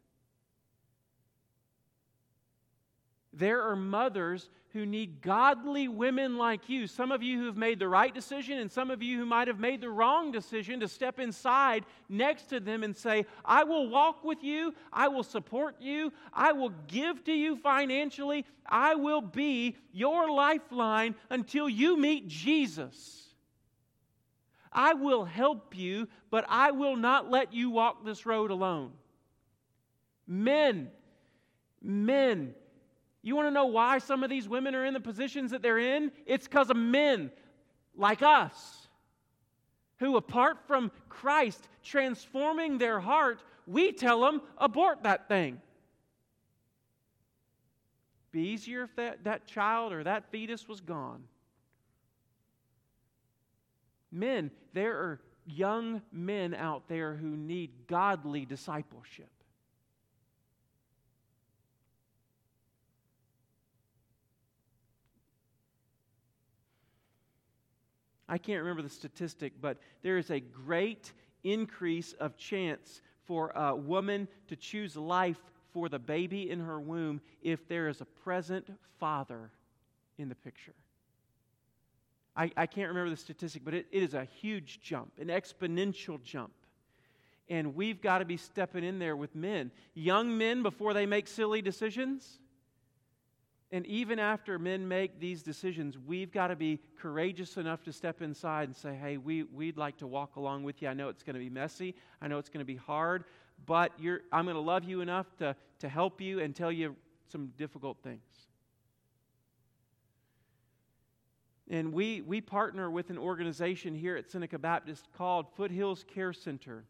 There 3.34 3.62
are 3.62 3.76
mothers 3.76 4.50
who 4.74 4.86
need 4.86 5.22
godly 5.22 5.88
women 5.88 6.38
like 6.38 6.70
you. 6.70 6.88
Some 6.88 7.12
of 7.12 7.22
you 7.22 7.40
who 7.40 7.46
have 7.46 7.58
made 7.58 7.80
the 7.80 7.88
right 7.88 8.14
decision, 8.14 8.58
and 8.58 8.72
some 8.72 8.90
of 8.90 9.02
you 9.02 9.18
who 9.18 9.26
might 9.26 9.48
have 9.48 9.60
made 9.60 9.82
the 9.82 9.90
wrong 9.90 10.32
decision 10.32 10.80
to 10.80 10.88
step 10.88 11.20
inside 11.20 11.86
next 12.08 12.44
to 12.50 12.60
them 12.60 12.84
and 12.84 12.96
say, 12.96 13.26
I 13.44 13.64
will 13.64 13.90
walk 13.90 14.24
with 14.24 14.44
you, 14.44 14.74
I 14.92 15.10
will 15.10 15.24
support 15.24 15.76
you, 15.82 16.14
I 16.34 16.54
will 16.54 16.74
give 16.88 17.24
to 17.26 17.34
you 17.34 17.58
financially, 17.58 18.46
I 18.66 18.96
will 18.96 19.22
be 19.22 19.76
your 19.92 20.30
lifeline 20.30 21.16
until 21.30 21.68
you 21.68 21.98
meet 21.98 22.28
Jesus. 22.28 23.31
I 24.72 24.94
will 24.94 25.26
help 25.26 25.76
you, 25.76 26.08
but 26.30 26.46
I 26.48 26.72
will 26.72 26.96
not 26.96 27.30
let 27.30 27.54
you 27.54 27.70
walk 27.70 28.06
this 28.06 28.26
road 28.26 28.52
alone. 28.52 28.92
Men, 30.28 30.90
men, 31.82 32.54
you 33.22 33.36
want 33.36 33.48
to 33.48 33.52
know 33.52 33.66
why 33.66 33.98
some 33.98 34.24
of 34.24 34.30
these 34.30 34.48
women 34.48 34.74
are 34.76 34.86
in 34.86 34.94
the 34.94 35.00
positions 35.00 35.52
that 35.52 35.62
they're 35.62 35.78
in? 35.78 36.12
It's 36.26 36.48
because 36.48 36.70
of 36.70 36.78
men 36.78 37.32
like 37.96 38.22
us 38.22 38.88
who, 39.98 40.18
apart 40.18 40.58
from 40.66 40.92
Christ 41.10 41.68
transforming 41.84 42.78
their 42.78 43.00
heart, 43.00 43.44
we 43.68 43.92
tell 43.92 44.22
them, 44.22 44.42
abort 44.58 45.04
that 45.04 45.28
thing. 45.28 45.62
Be 48.32 48.42
easier 48.42 48.84
if 48.84 48.96
that, 48.96 49.26
that 49.26 49.46
child 49.46 49.94
or 49.94 50.04
that 50.04 50.32
fetus 50.32 50.68
was 50.68 50.82
gone. 50.82 51.24
Men, 54.12 54.52
there 54.74 54.98
are 54.98 55.22
young 55.46 56.02
men 56.12 56.54
out 56.54 56.88
there 56.88 57.16
who 57.16 57.36
need 57.36 57.88
godly 57.88 58.46
discipleship. 58.46 59.30
I 68.28 68.38
can't 68.38 68.62
remember 68.62 68.82
the 68.82 68.90
statistic, 68.90 69.54
but 69.60 69.78
there 70.04 70.18
is 70.18 70.30
a 70.30 70.40
great 70.40 71.12
increase 71.44 72.14
of 72.14 72.38
chance 72.38 73.02
for 73.26 73.50
a 73.50 73.76
woman 73.76 74.28
to 74.48 74.56
choose 74.56 74.96
life 74.96 75.40
for 75.74 75.90
the 75.90 76.00
baby 76.00 76.50
in 76.50 76.62
her 76.62 76.80
womb 76.80 77.20
if 77.42 77.68
there 77.68 77.90
is 77.90 78.00
a 78.00 78.06
present 78.06 78.68
father 79.00 79.52
in 80.18 80.30
the 80.30 80.36
picture. 80.36 80.76
I, 82.36 82.52
I 82.56 82.66
can't 82.66 82.90
remember 82.90 83.10
the 83.10 83.18
statistic, 83.18 83.64
but 83.66 83.74
it, 83.74 83.88
it 83.92 84.04
is 84.04 84.14
a 84.14 84.26
huge 84.26 84.80
jump, 84.82 85.12
an 85.20 85.28
exponential 85.28 86.22
jump. 86.24 86.54
And 87.50 87.76
we've 87.76 88.02
got 88.02 88.20
to 88.20 88.26
be 88.26 88.38
stepping 88.38 88.84
in 88.84 89.00
there 89.00 89.16
with 89.16 89.36
men. 89.36 89.72
Young 89.94 90.38
men, 90.38 90.64
before 90.64 90.94
they 90.94 91.06
make 91.06 91.28
silly 91.28 91.62
decisions, 91.62 92.40
and 93.74 93.86
even 93.86 94.20
after 94.20 94.60
men 94.60 94.88
make 94.88 95.20
these 95.20 95.44
decisions, 95.44 95.98
we've 95.98 96.32
got 96.32 96.48
to 96.48 96.56
be 96.56 96.80
courageous 97.00 97.58
enough 97.58 97.84
to 97.84 97.94
step 97.94 98.22
inside 98.22 98.68
and 98.68 98.76
say, 98.76 98.96
hey, 98.96 99.18
we, 99.18 99.44
we'd 99.44 99.78
like 99.78 99.98
to 99.98 100.08
walk 100.08 100.36
along 100.36 100.64
with 100.64 100.82
you. 100.82 100.88
I 100.90 100.94
know 100.94 101.10
it's 101.10 101.24
going 101.24 101.36
to 101.36 101.40
be 101.40 101.50
messy. 101.50 101.96
I 102.22 102.28
know 102.28 102.38
it's 102.38 102.50
going 102.50 102.60
to 102.60 102.66
be 102.66 102.76
hard, 102.76 103.24
but 103.66 103.92
I'm 104.32 104.46
going 104.46 104.56
to 104.56 104.62
love 104.62 104.84
you 104.84 105.02
enough 105.02 105.28
to, 105.38 105.56
to 105.80 105.90
help 105.90 106.20
you 106.20 106.40
and 106.40 106.56
tell 106.56 106.72
you 106.72 106.96
some 107.30 107.48
difficult 107.58 107.98
things. 108.04 108.22
And 111.72 111.94
we, 111.94 112.20
we 112.20 112.42
partner 112.42 112.92
with 112.92 113.12
an 113.12 113.18
organization 113.18 113.96
here 113.96 114.18
at 114.18 114.30
Seneca 114.30 114.60
Baptist 114.60 115.08
called 115.18 115.46
Foothills 115.56 116.04
Care 116.04 116.34
Center. 116.34 116.84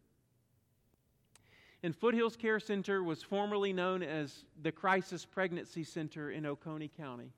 And 1.83 1.95
Foothills 1.95 2.35
Care 2.35 2.59
Center 2.59 3.03
was 3.03 3.21
formerly 3.21 3.73
known 3.73 4.01
as 4.01 4.45
the 4.63 4.71
Crisis 4.71 5.23
Pregnancy 5.23 5.83
Center 5.83 6.31
in 6.31 6.47
Oconee 6.47 6.89
County. 6.97 7.29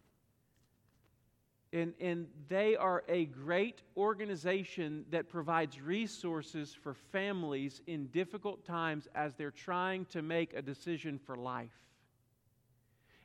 And, 1.73 1.93
and 1.99 2.27
they 2.47 2.77
are 2.77 3.03
a 3.09 3.25
great 3.25 3.81
organization 3.97 5.03
that 5.09 5.27
provides 5.27 5.81
resources 5.81 6.73
for 6.73 6.93
families 6.93 7.81
in 7.87 8.07
difficult 8.07 8.63
times 8.63 9.09
as 9.15 9.33
they're 9.35 9.51
trying 9.51 10.05
to 10.05 10.21
make 10.21 10.53
a 10.53 10.61
decision 10.61 11.19
for 11.19 11.35
life. 11.35 11.83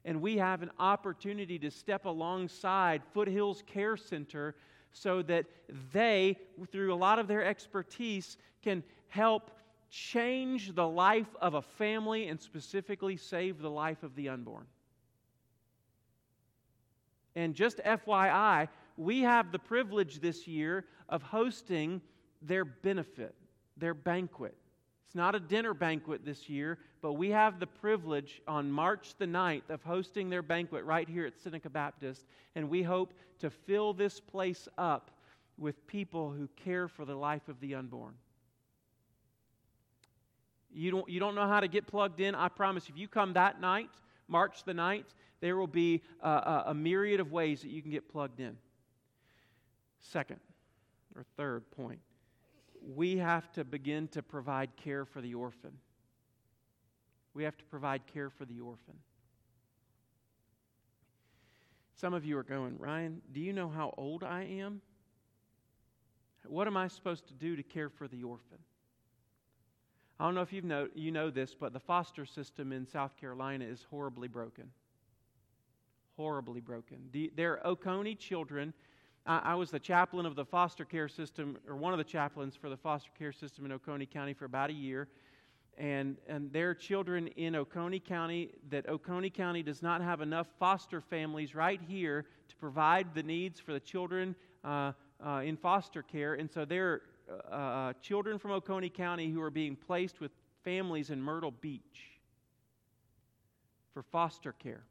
And 0.04 0.22
we 0.22 0.38
have 0.38 0.62
an 0.62 0.70
opportunity 0.78 1.58
to 1.58 1.70
step 1.70 2.04
alongside 2.04 3.02
Foothills 3.12 3.62
Care 3.66 3.96
Center 3.96 4.54
so 4.92 5.22
that 5.22 5.46
they, 5.92 6.37
through 6.70 6.94
a 6.94 6.96
lot 6.96 7.18
of 7.18 7.28
their 7.28 7.44
expertise, 7.44 8.37
can 8.62 8.82
help 9.08 9.50
change 9.90 10.74
the 10.74 10.87
life 10.87 11.34
of 11.40 11.54
a 11.54 11.62
family 11.62 12.28
and 12.28 12.40
specifically 12.40 13.16
save 13.16 13.58
the 13.61 13.70
life 13.70 14.02
of 14.02 14.14
the 14.14 14.28
unborn. 14.28 14.66
And 17.34 17.54
just 17.54 17.78
FYI, 17.78 18.68
we 18.96 19.20
have 19.20 19.52
the 19.52 19.58
privilege 19.58 20.20
this 20.20 20.46
year 20.46 20.84
of 21.08 21.22
hosting 21.22 22.02
their 22.42 22.64
benefit, 22.64 23.34
their 23.76 23.94
banquet. 23.94 24.56
It's 25.08 25.14
not 25.14 25.34
a 25.34 25.40
dinner 25.40 25.72
banquet 25.72 26.22
this 26.22 26.50
year, 26.50 26.76
but 27.00 27.14
we 27.14 27.30
have 27.30 27.59
the 27.59 27.66
privilege 27.66 28.42
on 28.46 28.70
March 28.70 29.14
the 29.16 29.24
9th 29.24 29.70
of 29.70 29.82
hosting 29.82 30.28
their 30.28 30.42
banquet 30.42 30.84
right 30.84 31.09
here 31.09 31.24
at 31.24 31.40
Seneca 31.40 31.70
Baptist, 31.70 32.26
and 32.54 32.68
we 32.68 32.82
hope 32.82 33.14
to 33.38 33.48
fill 33.48 33.94
this 33.94 34.20
place 34.20 34.68
up 34.76 35.11
with 35.56 35.86
people 35.86 36.30
who 36.30 36.46
care 36.62 36.88
for 36.88 37.06
the 37.06 37.14
life 37.14 37.48
of 37.48 37.59
the 37.61 37.74
unborn. 37.74 38.12
You 40.70 40.90
don't, 40.90 41.09
you 41.09 41.20
don't 41.20 41.34
know 41.34 41.48
how 41.48 41.61
to 41.61 41.68
get 41.68 41.86
plugged 41.86 42.20
in. 42.20 42.34
I 42.34 42.50
promise 42.50 42.90
if 42.90 42.98
you 42.98 43.09
come 43.09 43.32
that 43.32 43.62
night, 43.62 43.88
March 44.28 44.62
the 44.64 44.74
9th, 44.74 45.14
there 45.40 45.56
will 45.56 45.66
be 45.66 46.02
a, 46.20 46.28
a, 46.28 46.64
a 46.66 46.74
myriad 46.74 47.20
of 47.20 47.32
ways 47.32 47.62
that 47.62 47.70
you 47.70 47.80
can 47.80 47.90
get 47.90 48.11
plugged 48.12 48.40
in. 48.40 48.59
Second, 50.00 50.40
or 51.16 51.24
third 51.38 51.70
point, 51.70 52.00
we 52.95 53.18
have 53.18 53.53
to 53.53 53.64
begin 53.64 54.09
to 54.09 54.22
provide 54.22 54.70
care 54.76 55.05
for 55.05 55.20
the 55.20 55.34
orphan. 55.34 55.72
We 57.34 57.45
have 57.45 57.57
to 57.59 57.64
provide 57.64 58.03
care 58.07 58.30
for 58.30 58.47
the 58.47 58.61
orphan. 58.61 58.95
Some 61.95 62.14
of 62.14 62.24
you 62.24 62.39
are 62.39 62.45
going, 62.45 62.78
Ryan, 62.78 63.20
do 63.32 63.41
you 63.41 63.53
know 63.53 63.68
how 63.68 63.93
old 63.99 64.24
I 64.24 64.45
am? 64.45 64.80
What 66.47 66.66
am 66.66 66.76
I 66.76 66.89
supposed 66.89 67.26
to 67.28 67.34
do 67.34 67.57
to 67.57 67.62
care 67.62 67.91
for 67.91 68.09
the 68.09 68.22
orphan? 68.22 68.59
I 70.18 70.24
don't 70.24 70.34
know 70.34 70.41
if 70.41 70.53
you 70.53 70.62
know, 70.62 70.89
you 70.95 71.12
know 71.12 71.30
this, 71.30 71.55
but 71.55 71.72
the 71.72 71.80
foster 71.80 72.24
system 72.24 72.72
in 72.72 72.86
South 72.86 73.16
Carolina 73.16 73.64
is 73.64 73.86
horribly 73.91 74.28
broken. 74.28 74.70
Horribly 76.16 76.61
broken. 76.61 76.99
The, 77.12 77.30
are 77.39 77.61
Oconee 77.64 78.14
children, 78.14 78.72
I, 79.29 79.55
was 79.55 79.70
the 79.70 79.79
chaplain 79.79 80.24
of 80.24 80.37
the 80.37 80.45
foster 80.45 80.87
care 80.87 81.07
system, 81.07 81.59
or 81.68 81.76
one 81.76 81.93
of 81.93 81.99
the 81.99 82.05
chaplains 82.05 82.57
for 82.57 82.70
the 82.70 82.79
foster 82.79 83.11
care 83.18 83.31
system 83.31 83.66
in 83.66 83.72
Oconee 83.72 84.07
County 84.07 84.33
for 84.33 84.47
about 84.47 84.70
a 84.70 84.72
year. 84.72 85.09
And, 85.76 86.16
and 86.26 86.51
there 86.51 86.70
are 86.70 86.74
children 86.74 87.29
in 87.29 87.55
Oconee 87.55 88.01
County 88.01 88.53
that 88.70 88.89
Oconee 88.89 89.29
County 89.29 89.62
does 89.62 89.83
not 89.83 90.01
have 90.01 90.22
enough 90.22 90.47
foster 90.59 91.03
families 91.03 91.55
right 91.55 91.81
here 91.87 92.24
to 92.49 92.57
provide 92.57 93.14
the 93.14 93.22
needs 93.22 93.61
for 93.61 93.74
the 93.74 93.81
children 93.81 94.35
uh, 94.64 94.93
uh, 95.24 95.43
in 95.45 95.57
foster 95.59 96.03
care. 96.03 96.35
And 96.35 96.51
so 96.51 96.64
there 96.64 97.03
are 97.51 97.91
uh, 97.91 97.93
children 98.01 98.39
from 98.39 98.53
Oconee 98.53 98.89
County 98.89 99.31
who 99.31 99.43
are 99.43 99.51
being 99.51 99.76
placed 99.76 100.20
with 100.20 100.33
families 100.64 101.11
in 101.11 101.20
Myrtle 101.20 101.53
Beach 101.53 102.18
for 103.93 104.03
foster 104.03 104.53
care. 104.53 104.85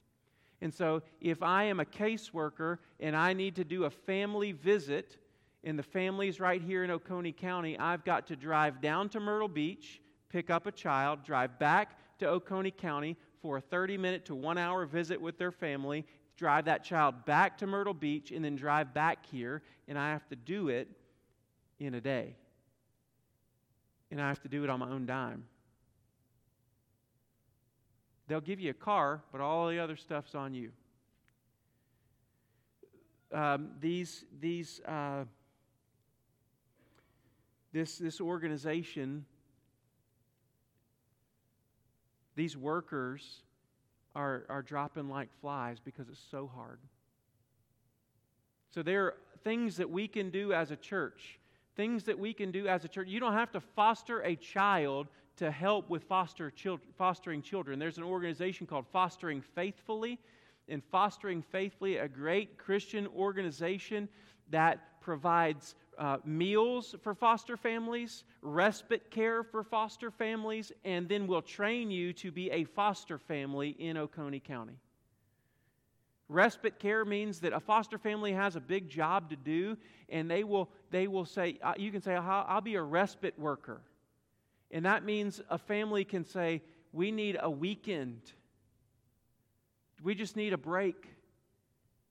And 0.62 0.74
so 0.74 1.04
if 1.22 1.44
I 1.44 1.66
am 1.66 1.80
a 1.80 1.86
caseworker 1.86 2.80
and 3.00 3.16
I 3.16 3.34
need 3.34 3.56
to 3.58 3.64
do 3.64 3.86
a 3.86 3.90
family 3.90 4.52
visit, 4.52 5.18
and 5.64 5.78
the 5.78 5.84
family's 5.84 6.40
right 6.40 6.62
here 6.62 6.84
in 6.84 6.92
Oconee 6.92 7.32
County, 7.32 7.78
I've 7.78 8.06
got 8.06 8.28
to 8.28 8.36
drive 8.36 8.82
down 8.82 9.10
to 9.10 9.20
Myrtle 9.20 9.48
Beach, 9.48 10.02
pick 10.30 10.50
up 10.50 10.66
a 10.66 10.72
child, 10.72 11.24
drive 11.24 11.60
back 11.60 11.98
to 12.20 12.28
Oconee 12.28 12.72
County 12.72 13.18
for 13.42 13.58
a 13.58 13.62
30 13.62 13.98
minute 13.98 14.26
to 14.26 14.36
one 14.36 14.58
hour 14.58 14.86
visit 14.86 15.22
with 15.22 15.38
their 15.38 15.52
family, 15.52 16.06
drive 16.38 16.66
that 16.66 16.84
child 16.84 17.26
back 17.26 17.58
to 17.60 17.68
Myrtle 17.68 17.94
Beach, 17.94 18.32
and 18.32 18.44
then 18.44 18.56
drive 18.56 18.94
back 18.94 19.26
here, 19.26 19.62
and 19.88 19.98
I 19.98 20.12
have 20.12 20.28
to 20.30 20.36
do 20.36 20.70
it 20.70 20.88
in 21.80 21.96
a 21.96 22.02
day. 22.02 22.36
And 24.10 24.22
I 24.22 24.30
have 24.30 24.42
to 24.42 24.48
do 24.48 24.64
it 24.64 24.70
on 24.70 24.80
my 24.80 24.90
own 24.90 25.06
dime. 25.06 25.46
They'll 28.28 28.42
give 28.42 28.60
you 28.60 28.72
a 28.72 28.74
car, 28.74 29.22
but 29.32 29.42
all 29.42 29.68
the 29.70 29.80
other 29.80 29.96
stuff's 29.96 30.36
on 30.36 30.54
you. 30.54 30.72
Um, 33.34 33.72
these, 33.80 34.26
these, 34.40 34.82
uh, 34.86 35.26
this, 37.74 37.98
this 37.98 38.20
organization, 38.20 39.26
these 42.36 42.58
workers 42.58 43.44
are, 44.16 44.46
are 44.50 44.62
dropping 44.62 45.10
like 45.10 45.30
flies 45.40 45.78
because 45.84 46.10
it's 46.10 46.26
so 46.32 46.50
hard. 46.54 46.80
So 48.72 48.82
there 48.84 49.06
are 49.06 49.14
things 49.44 49.78
that 49.78 49.90
we 49.90 50.08
can 50.08 50.30
do 50.30 50.54
as 50.54 50.72
a 50.72 50.76
church. 50.76 51.40
Things 51.76 52.04
that 52.06 52.18
we 52.18 52.34
can 52.34 52.52
do 52.52 52.68
as 52.68 52.84
a 52.84 52.88
church. 52.88 53.08
You 53.08 53.20
don't 53.20 53.34
have 53.34 53.52
to 53.52 53.62
foster 53.62 54.22
a 54.22 54.36
child 54.36 55.08
to 55.38 55.52
help 55.52 55.90
with 55.90 56.04
foster 56.04 56.52
children, 56.52 56.90
fostering 56.98 57.42
children. 57.42 57.80
There's 57.80 57.98
an 57.98 58.04
organization 58.04 58.68
called 58.68 58.86
Fostering 58.92 59.42
Faithfully. 59.42 60.20
And 60.70 60.84
Fostering 60.92 61.42
Faithfully, 61.42 61.98
a 61.98 62.08
great 62.08 62.58
Christian 62.58 63.08
organization 63.16 64.10
that 64.50 65.00
provides 65.02 65.76
uh, 65.98 66.18
meals 66.26 66.96
for 67.02 67.16
foster 67.16 67.56
families, 67.56 68.26
respite 68.42 69.10
care 69.10 69.44
for 69.44 69.64
foster 69.64 70.12
families, 70.12 70.72
and 70.84 71.08
then 71.08 71.26
will 71.28 71.42
train 71.42 71.90
you 71.90 72.12
to 72.14 72.32
be 72.32 72.52
a 72.52 72.66
foster 72.66 73.18
family 73.18 73.70
in 73.80 73.96
Oconee 73.96 74.42
County. 74.42 74.78
Respite 76.30 76.78
care 76.78 77.06
means 77.06 77.40
that 77.40 77.54
a 77.54 77.60
foster 77.60 77.98
family 77.98 78.34
has 78.34 78.58
a 78.58 78.60
big 78.60 78.90
job 78.90 79.30
to 79.30 79.38
do, 79.38 79.78
and 80.10 80.30
they 80.30 80.44
will, 80.44 80.70
they 80.92 81.08
will 81.08 81.26
say, 81.26 81.58
uh, 81.64 81.74
you 81.78 81.92
can 81.92 82.02
say, 82.02 82.16
I'll, 82.16 82.46
I'll 82.48 82.62
be 82.62 82.76
a 82.76 82.82
respite 82.82 83.40
worker. 83.40 83.82
And 84.72 84.86
that 84.86 85.04
means 85.04 85.42
a 85.50 85.58
family 85.58 86.04
can 86.04 86.26
say, 86.26 86.62
We 86.92 87.12
need 87.12 87.38
a 87.40 87.50
weekend. 87.50 88.22
We 90.04 90.16
just 90.16 90.36
need 90.36 90.54
a 90.54 90.58
break. 90.58 91.08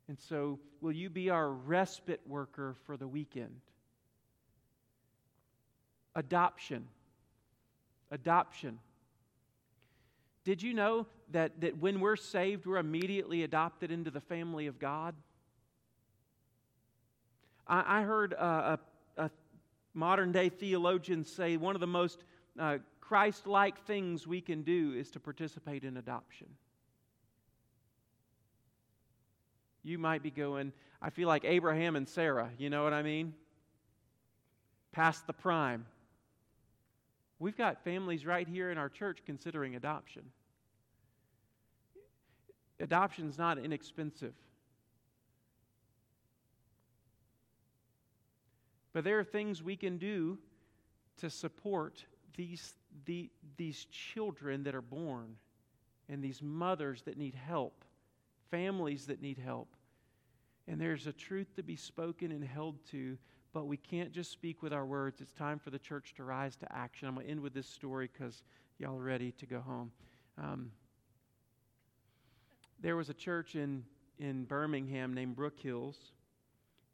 And 0.08 0.18
so, 0.18 0.58
will 0.80 0.92
you 0.92 1.10
be 1.10 1.30
our 1.30 1.50
respite 1.50 2.20
worker 2.26 2.74
for 2.84 2.96
the 2.96 3.08
weekend? 3.08 3.60
Adoption. 6.14 6.86
Adoption. 8.10 8.78
Did 10.44 10.62
you 10.62 10.74
know 10.74 11.06
that, 11.32 11.60
that 11.60 11.78
when 11.78 11.98
we're 11.98 12.16
saved, 12.16 12.66
we're 12.66 12.76
immediately 12.76 13.42
adopted 13.42 13.90
into 13.90 14.12
the 14.12 14.20
family 14.20 14.68
of 14.68 14.78
God? 14.78 15.14
I, 17.66 17.98
I 17.98 18.02
heard 18.02 18.32
a, 18.32 18.78
a 19.16 19.30
modern 19.92 20.30
day 20.30 20.48
theologian 20.48 21.24
say 21.24 21.56
one 21.56 21.74
of 21.74 21.80
the 21.80 21.86
most 21.86 22.22
uh, 22.58 22.78
Christ 23.00 23.46
like 23.46 23.84
things 23.86 24.26
we 24.26 24.40
can 24.40 24.62
do 24.62 24.94
is 24.96 25.10
to 25.12 25.20
participate 25.20 25.84
in 25.84 25.96
adoption. 25.96 26.48
You 29.82 29.98
might 29.98 30.22
be 30.22 30.30
going, 30.30 30.72
I 31.00 31.10
feel 31.10 31.28
like 31.28 31.44
Abraham 31.44 31.94
and 31.94 32.08
Sarah, 32.08 32.50
you 32.58 32.70
know 32.70 32.82
what 32.82 32.92
I 32.92 33.02
mean? 33.02 33.34
Past 34.92 35.26
the 35.26 35.32
prime. 35.32 35.86
We've 37.38 37.56
got 37.56 37.84
families 37.84 38.24
right 38.24 38.48
here 38.48 38.70
in 38.70 38.78
our 38.78 38.88
church 38.88 39.18
considering 39.24 39.76
adoption. 39.76 40.22
Adoption 42.80 43.28
is 43.28 43.38
not 43.38 43.58
inexpensive. 43.58 44.34
But 48.92 49.04
there 49.04 49.18
are 49.18 49.24
things 49.24 49.62
we 49.62 49.76
can 49.76 49.98
do 49.98 50.38
to 51.18 51.30
support 51.30 52.04
these, 52.36 52.74
the, 53.06 53.30
these 53.56 53.86
children 53.86 54.62
that 54.64 54.74
are 54.74 54.82
born 54.82 55.36
and 56.08 56.22
these 56.22 56.40
mothers 56.42 57.02
that 57.02 57.18
need 57.18 57.34
help, 57.34 57.84
families 58.50 59.06
that 59.06 59.20
need 59.20 59.38
help. 59.38 59.68
And 60.68 60.80
there's 60.80 61.06
a 61.06 61.12
truth 61.12 61.54
to 61.56 61.62
be 61.62 61.76
spoken 61.76 62.30
and 62.32 62.44
held 62.44 62.76
to, 62.90 63.16
but 63.52 63.66
we 63.66 63.76
can't 63.76 64.12
just 64.12 64.30
speak 64.30 64.62
with 64.62 64.72
our 64.72 64.84
words. 64.84 65.20
It's 65.20 65.32
time 65.32 65.58
for 65.58 65.70
the 65.70 65.78
church 65.78 66.14
to 66.16 66.24
rise 66.24 66.56
to 66.56 66.72
action. 66.72 67.08
I'm 67.08 67.14
going 67.14 67.26
to 67.26 67.32
end 67.32 67.40
with 67.40 67.54
this 67.54 67.68
story 67.68 68.10
because 68.12 68.42
y'all 68.78 68.98
are 68.98 69.02
ready 69.02 69.32
to 69.32 69.46
go 69.46 69.60
home. 69.60 69.90
Um, 70.38 70.70
there 72.80 72.96
was 72.96 73.08
a 73.08 73.14
church 73.14 73.54
in, 73.54 73.84
in 74.18 74.44
Birmingham 74.44 75.14
named 75.14 75.34
Brook 75.34 75.58
Hills, 75.58 75.96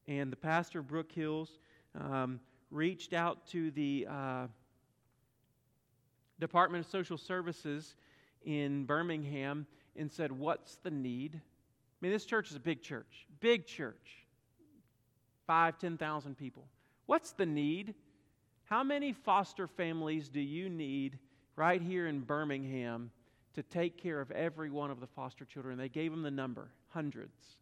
and 0.07 0.31
the 0.31 0.37
pastor 0.37 0.79
of 0.79 0.87
Brook 0.87 1.11
Hills 1.11 1.59
um, 1.99 2.41
reached 2.71 3.13
out 3.13 3.47
to 3.49 3.71
the. 3.73 4.07
Uh, 4.09 4.47
Department 6.43 6.85
of 6.85 6.91
Social 6.91 7.17
Services 7.17 7.95
in 8.45 8.85
Birmingham 8.85 9.65
and 9.97 10.11
said, 10.11 10.33
What's 10.33 10.77
the 10.83 10.91
need? 10.91 11.37
I 11.37 11.41
mean, 12.01 12.13
this 12.13 12.25
church 12.25 12.51
is 12.51 12.57
a 12.57 12.61
big 12.61 12.83
church, 12.83 13.27
big 13.41 13.65
church, 13.65 14.27
five, 15.47 15.79
10,000 15.79 16.37
people. 16.37 16.65
What's 17.07 17.31
the 17.31 17.47
need? 17.47 17.95
How 18.65 18.83
many 18.83 19.13
foster 19.13 19.69
families 19.69 20.29
do 20.29 20.41
you 20.41 20.69
need 20.69 21.19
right 21.55 21.81
here 21.81 22.09
in 22.09 22.21
Birmingham 22.21 23.13
to 23.55 23.63
take 23.63 23.97
care 23.97 24.21
of 24.21 24.33
every 24.33 24.71
one 24.71 24.91
of 24.91 24.99
the 24.99 25.07
foster 25.07 25.45
children? 25.45 25.79
They 25.79 25.89
gave 25.89 26.11
them 26.11 26.23
the 26.23 26.31
number 26.31 26.71
hundreds. 26.89 27.57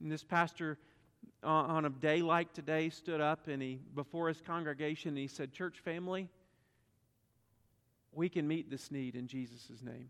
And 0.00 0.10
this 0.10 0.24
pastor, 0.24 0.78
uh, 1.44 1.48
on 1.48 1.84
a 1.84 1.90
day 1.90 2.22
like 2.22 2.54
today, 2.54 2.88
stood 2.88 3.20
up 3.20 3.48
and 3.48 3.60
he, 3.60 3.80
before 3.94 4.28
his 4.28 4.40
congregation, 4.40 5.14
he 5.14 5.26
said, 5.26 5.52
Church 5.52 5.80
family, 5.80 6.30
we 8.16 8.28
can 8.28 8.48
meet 8.48 8.70
this 8.70 8.90
need 8.90 9.14
in 9.14 9.26
Jesus' 9.26 9.82
name. 9.82 10.08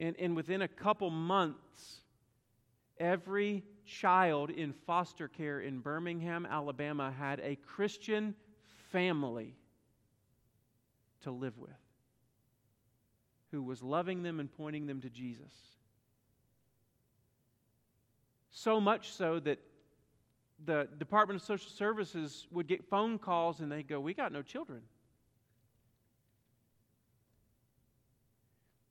And, 0.00 0.14
and 0.18 0.36
within 0.36 0.62
a 0.62 0.68
couple 0.68 1.10
months, 1.10 1.98
every 2.98 3.64
child 3.84 4.50
in 4.50 4.72
foster 4.72 5.26
care 5.26 5.60
in 5.60 5.80
Birmingham, 5.80 6.46
Alabama 6.46 7.12
had 7.18 7.40
a 7.40 7.56
Christian 7.56 8.34
family 8.92 9.56
to 11.22 11.30
live 11.32 11.58
with 11.58 11.70
who 13.50 13.62
was 13.62 13.82
loving 13.82 14.22
them 14.22 14.40
and 14.40 14.52
pointing 14.52 14.86
them 14.86 15.00
to 15.00 15.08
Jesus. 15.08 15.52
So 18.50 18.80
much 18.80 19.12
so 19.12 19.40
that 19.40 19.58
the 20.64 20.88
Department 20.98 21.40
of 21.40 21.46
Social 21.46 21.70
Services 21.70 22.46
would 22.50 22.66
get 22.66 22.84
phone 22.88 23.18
calls 23.18 23.60
and 23.60 23.70
they'd 23.70 23.88
go, 23.88 24.00
We 24.00 24.14
got 24.14 24.32
no 24.32 24.42
children. 24.42 24.82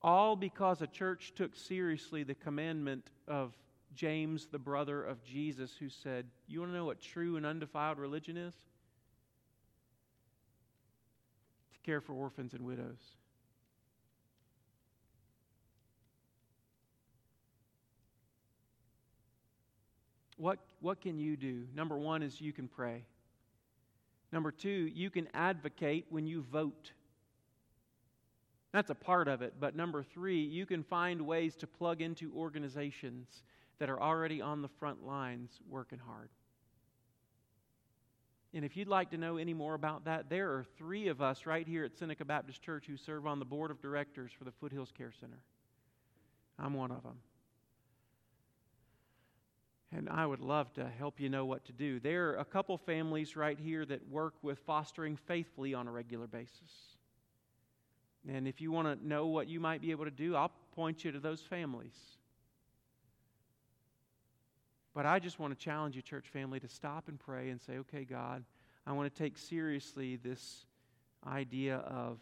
All 0.01 0.35
because 0.35 0.81
a 0.81 0.87
church 0.87 1.33
took 1.35 1.55
seriously 1.55 2.23
the 2.23 2.35
commandment 2.35 3.09
of 3.27 3.53
James, 3.95 4.47
the 4.47 4.59
brother 4.59 5.03
of 5.03 5.23
Jesus, 5.23 5.71
who 5.79 5.89
said, 5.89 6.25
You 6.47 6.59
want 6.59 6.71
to 6.71 6.77
know 6.77 6.85
what 6.85 7.01
true 7.01 7.35
and 7.35 7.45
undefiled 7.45 7.97
religion 7.97 8.37
is? 8.37 8.53
To 11.73 11.79
care 11.83 11.99
for 11.99 12.13
orphans 12.13 12.53
and 12.53 12.63
widows. 12.63 13.17
what, 20.37 20.59
what 20.79 21.01
can 21.01 21.19
you 21.19 21.35
do? 21.37 21.65
Number 21.75 21.97
one 21.97 22.23
is 22.23 22.39
you 22.39 22.53
can 22.53 22.67
pray. 22.67 23.03
Number 24.31 24.51
two, 24.51 24.69
you 24.93 25.09
can 25.09 25.27
advocate 25.33 26.05
when 26.09 26.27
you 26.27 26.41
vote. 26.41 26.91
That's 28.73 28.89
a 28.89 28.95
part 28.95 29.27
of 29.27 29.41
it. 29.41 29.55
But 29.59 29.75
number 29.75 30.03
three, 30.03 30.41
you 30.41 30.65
can 30.65 30.83
find 30.83 31.21
ways 31.21 31.55
to 31.57 31.67
plug 31.67 32.01
into 32.01 32.31
organizations 32.35 33.43
that 33.79 33.89
are 33.89 34.01
already 34.01 34.41
on 34.41 34.61
the 34.61 34.67
front 34.67 35.05
lines 35.05 35.59
working 35.69 35.99
hard. 35.99 36.29
And 38.53 38.65
if 38.65 38.75
you'd 38.75 38.87
like 38.87 39.11
to 39.11 39.17
know 39.17 39.37
any 39.37 39.53
more 39.53 39.75
about 39.75 40.05
that, 40.05 40.29
there 40.29 40.49
are 40.51 40.65
three 40.77 41.09
of 41.09 41.21
us 41.21 41.45
right 41.45 41.67
here 41.67 41.83
at 41.83 41.97
Seneca 41.97 42.25
Baptist 42.25 42.61
Church 42.61 42.85
who 42.87 42.97
serve 42.97 43.27
on 43.27 43.39
the 43.39 43.45
board 43.45 43.71
of 43.71 43.81
directors 43.81 44.31
for 44.37 44.45
the 44.45 44.51
Foothills 44.51 44.91
Care 44.97 45.13
Center. 45.19 45.39
I'm 46.57 46.73
one 46.73 46.91
of 46.91 47.03
them. 47.03 47.17
And 49.97 50.07
I 50.09 50.27
would 50.27 50.41
love 50.41 50.71
to 50.73 50.87
help 50.87 51.19
you 51.19 51.27
know 51.27 51.43
what 51.45 51.65
to 51.65 51.73
do. 51.73 51.99
There 51.99 52.29
are 52.29 52.35
a 52.35 52.45
couple 52.45 52.77
families 52.77 53.35
right 53.35 53.59
here 53.59 53.83
that 53.85 54.07
work 54.07 54.35
with 54.43 54.59
fostering 54.59 55.15
faithfully 55.15 55.73
on 55.73 55.87
a 55.87 55.91
regular 55.91 56.27
basis. 56.27 56.71
And 58.29 58.47
if 58.47 58.61
you 58.61 58.71
want 58.71 58.87
to 58.87 59.07
know 59.07 59.25
what 59.25 59.47
you 59.47 59.59
might 59.59 59.81
be 59.81 59.89
able 59.89 60.05
to 60.05 60.11
do, 60.11 60.35
I'll 60.35 60.51
point 60.75 61.03
you 61.03 61.11
to 61.13 61.19
those 61.19 61.41
families. 61.41 61.95
But 64.93 65.07
I 65.07 65.17
just 65.17 65.39
want 65.39 65.57
to 65.57 65.65
challenge 65.65 65.95
you, 65.95 66.03
church 66.03 66.27
family, 66.27 66.59
to 66.59 66.67
stop 66.67 67.07
and 67.07 67.19
pray 67.19 67.49
and 67.49 67.59
say, 67.59 67.79
okay, 67.79 68.03
God, 68.03 68.43
I 68.85 68.91
want 68.91 69.11
to 69.11 69.23
take 69.23 69.35
seriously 69.35 70.15
this 70.15 70.67
idea 71.25 71.77
of 71.77 72.19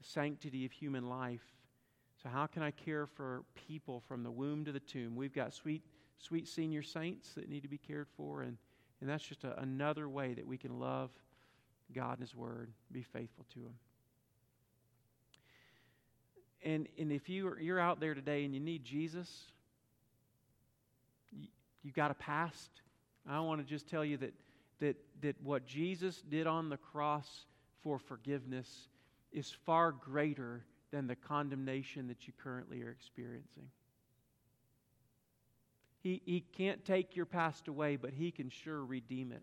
sanctity 0.00 0.64
of 0.64 0.72
human 0.72 1.08
life. 1.08 1.46
So, 2.20 2.28
how 2.28 2.46
can 2.46 2.64
I 2.64 2.72
care 2.72 3.06
for 3.06 3.44
people 3.54 4.02
from 4.08 4.24
the 4.24 4.32
womb 4.32 4.64
to 4.64 4.72
the 4.72 4.80
tomb? 4.80 5.14
We've 5.14 5.32
got 5.32 5.54
sweet 5.54 5.82
sweet 6.18 6.48
senior 6.48 6.82
saints 6.82 7.32
that 7.34 7.48
need 7.48 7.62
to 7.62 7.68
be 7.68 7.78
cared 7.78 8.08
for. 8.16 8.42
And, 8.42 8.56
and 9.00 9.08
that's 9.08 9.24
just 9.24 9.44
a, 9.44 9.58
another 9.60 10.08
way 10.08 10.34
that 10.34 10.46
we 10.46 10.56
can 10.56 10.78
love 10.78 11.10
God 11.92 12.18
and 12.18 12.20
His 12.20 12.34
Word, 12.34 12.70
be 12.92 13.02
faithful 13.02 13.46
to 13.54 13.60
Him. 13.60 13.74
And, 16.64 16.88
and 16.98 17.12
if 17.12 17.28
you 17.28 17.48
are, 17.48 17.60
you're 17.60 17.80
out 17.80 18.00
there 18.00 18.14
today 18.14 18.44
and 18.44 18.52
you 18.52 18.60
need 18.60 18.84
Jesus, 18.84 19.30
you, 21.32 21.48
you 21.82 21.92
got 21.92 22.10
a 22.10 22.14
past. 22.14 22.70
I 23.28 23.40
want 23.40 23.60
to 23.60 23.66
just 23.66 23.88
tell 23.88 24.04
you 24.04 24.16
that, 24.18 24.34
that, 24.80 24.96
that 25.22 25.36
what 25.42 25.66
Jesus 25.66 26.22
did 26.28 26.46
on 26.46 26.68
the 26.68 26.76
cross 26.76 27.46
for 27.82 27.98
forgiveness 27.98 28.88
is 29.32 29.54
far 29.64 29.92
greater 29.92 30.64
than 30.90 31.06
the 31.06 31.14
condemnation 31.14 32.08
that 32.08 32.26
you 32.26 32.32
currently 32.42 32.82
are 32.82 32.90
experiencing. 32.90 33.70
He, 36.08 36.22
he 36.24 36.40
can't 36.40 36.82
take 36.86 37.16
your 37.16 37.26
past 37.26 37.68
away, 37.68 37.96
but 37.96 38.14
He 38.14 38.30
can 38.30 38.48
sure 38.48 38.82
redeem 38.82 39.30
it. 39.30 39.42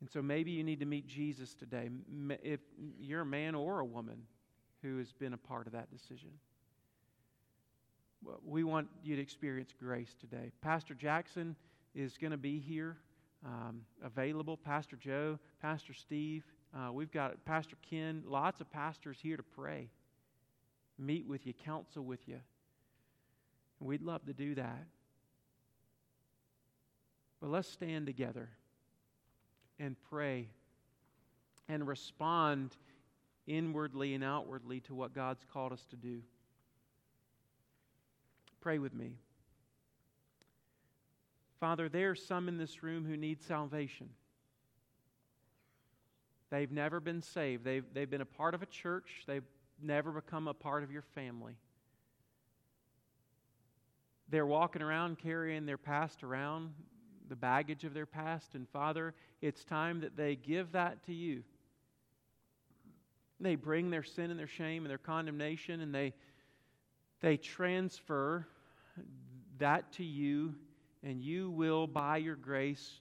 And 0.00 0.10
so 0.10 0.20
maybe 0.20 0.50
you 0.50 0.62
need 0.62 0.80
to 0.80 0.86
meet 0.86 1.06
Jesus 1.06 1.54
today, 1.54 1.88
if 2.42 2.60
you're 2.98 3.22
a 3.22 3.26
man 3.26 3.54
or 3.54 3.80
a 3.80 3.86
woman 3.86 4.18
who 4.82 4.98
has 4.98 5.12
been 5.12 5.32
a 5.32 5.38
part 5.38 5.66
of 5.66 5.72
that 5.72 5.90
decision. 5.90 6.28
We 8.44 8.64
want 8.64 8.88
you 9.02 9.16
to 9.16 9.22
experience 9.22 9.72
grace 9.78 10.14
today. 10.20 10.52
Pastor 10.60 10.92
Jackson 10.92 11.56
is 11.94 12.18
going 12.18 12.32
to 12.32 12.38
be 12.38 12.58
here, 12.58 12.98
um, 13.46 13.80
available. 14.04 14.58
Pastor 14.58 14.96
Joe, 14.96 15.38
Pastor 15.62 15.94
Steve. 15.94 16.44
Uh, 16.74 16.92
we've 16.92 17.10
got 17.10 17.42
Pastor 17.46 17.76
Ken, 17.88 18.22
lots 18.26 18.60
of 18.60 18.70
pastors 18.70 19.18
here 19.22 19.38
to 19.38 19.42
pray 19.42 19.88
meet 21.00 21.26
with 21.26 21.46
you, 21.46 21.52
counsel 21.52 22.04
with 22.04 22.28
you. 22.28 22.38
And 23.78 23.88
we'd 23.88 24.02
love 24.02 24.24
to 24.26 24.32
do 24.32 24.54
that. 24.56 24.86
But 27.40 27.50
let's 27.50 27.68
stand 27.68 28.06
together 28.06 28.50
and 29.78 29.96
pray 30.10 30.48
and 31.68 31.86
respond 31.86 32.76
inwardly 33.46 34.14
and 34.14 34.22
outwardly 34.22 34.80
to 34.80 34.94
what 34.94 35.14
God's 35.14 35.44
called 35.52 35.72
us 35.72 35.84
to 35.90 35.96
do. 35.96 36.20
Pray 38.60 38.78
with 38.78 38.92
me. 38.92 39.14
Father, 41.58 41.88
there 41.88 42.10
are 42.10 42.14
some 42.14 42.48
in 42.48 42.58
this 42.58 42.82
room 42.82 43.06
who 43.06 43.16
need 43.16 43.42
salvation. 43.42 44.10
They've 46.50 46.70
never 46.70 47.00
been 47.00 47.22
saved. 47.22 47.64
They've, 47.64 47.84
they've 47.94 48.10
been 48.10 48.20
a 48.20 48.26
part 48.26 48.54
of 48.54 48.62
a 48.62 48.66
church. 48.66 49.22
They've 49.26 49.44
never 49.82 50.12
become 50.12 50.48
a 50.48 50.54
part 50.54 50.82
of 50.82 50.90
your 50.90 51.02
family. 51.02 51.56
They're 54.28 54.46
walking 54.46 54.82
around 54.82 55.18
carrying 55.18 55.66
their 55.66 55.78
past 55.78 56.22
around, 56.22 56.72
the 57.28 57.36
baggage 57.36 57.84
of 57.84 57.94
their 57.94 58.06
past. 58.06 58.54
And 58.54 58.68
Father, 58.68 59.14
it's 59.40 59.64
time 59.64 60.00
that 60.00 60.16
they 60.16 60.36
give 60.36 60.72
that 60.72 61.04
to 61.06 61.14
you. 61.14 61.42
They 63.40 63.56
bring 63.56 63.90
their 63.90 64.02
sin 64.02 64.30
and 64.30 64.38
their 64.38 64.46
shame 64.46 64.84
and 64.84 64.90
their 64.90 64.98
condemnation 64.98 65.80
and 65.80 65.94
they, 65.94 66.12
they 67.20 67.36
transfer 67.36 68.46
that 69.58 69.92
to 69.92 70.04
you, 70.04 70.54
and 71.02 71.22
you 71.22 71.50
will, 71.50 71.86
by 71.86 72.16
your 72.16 72.36
grace, 72.36 73.00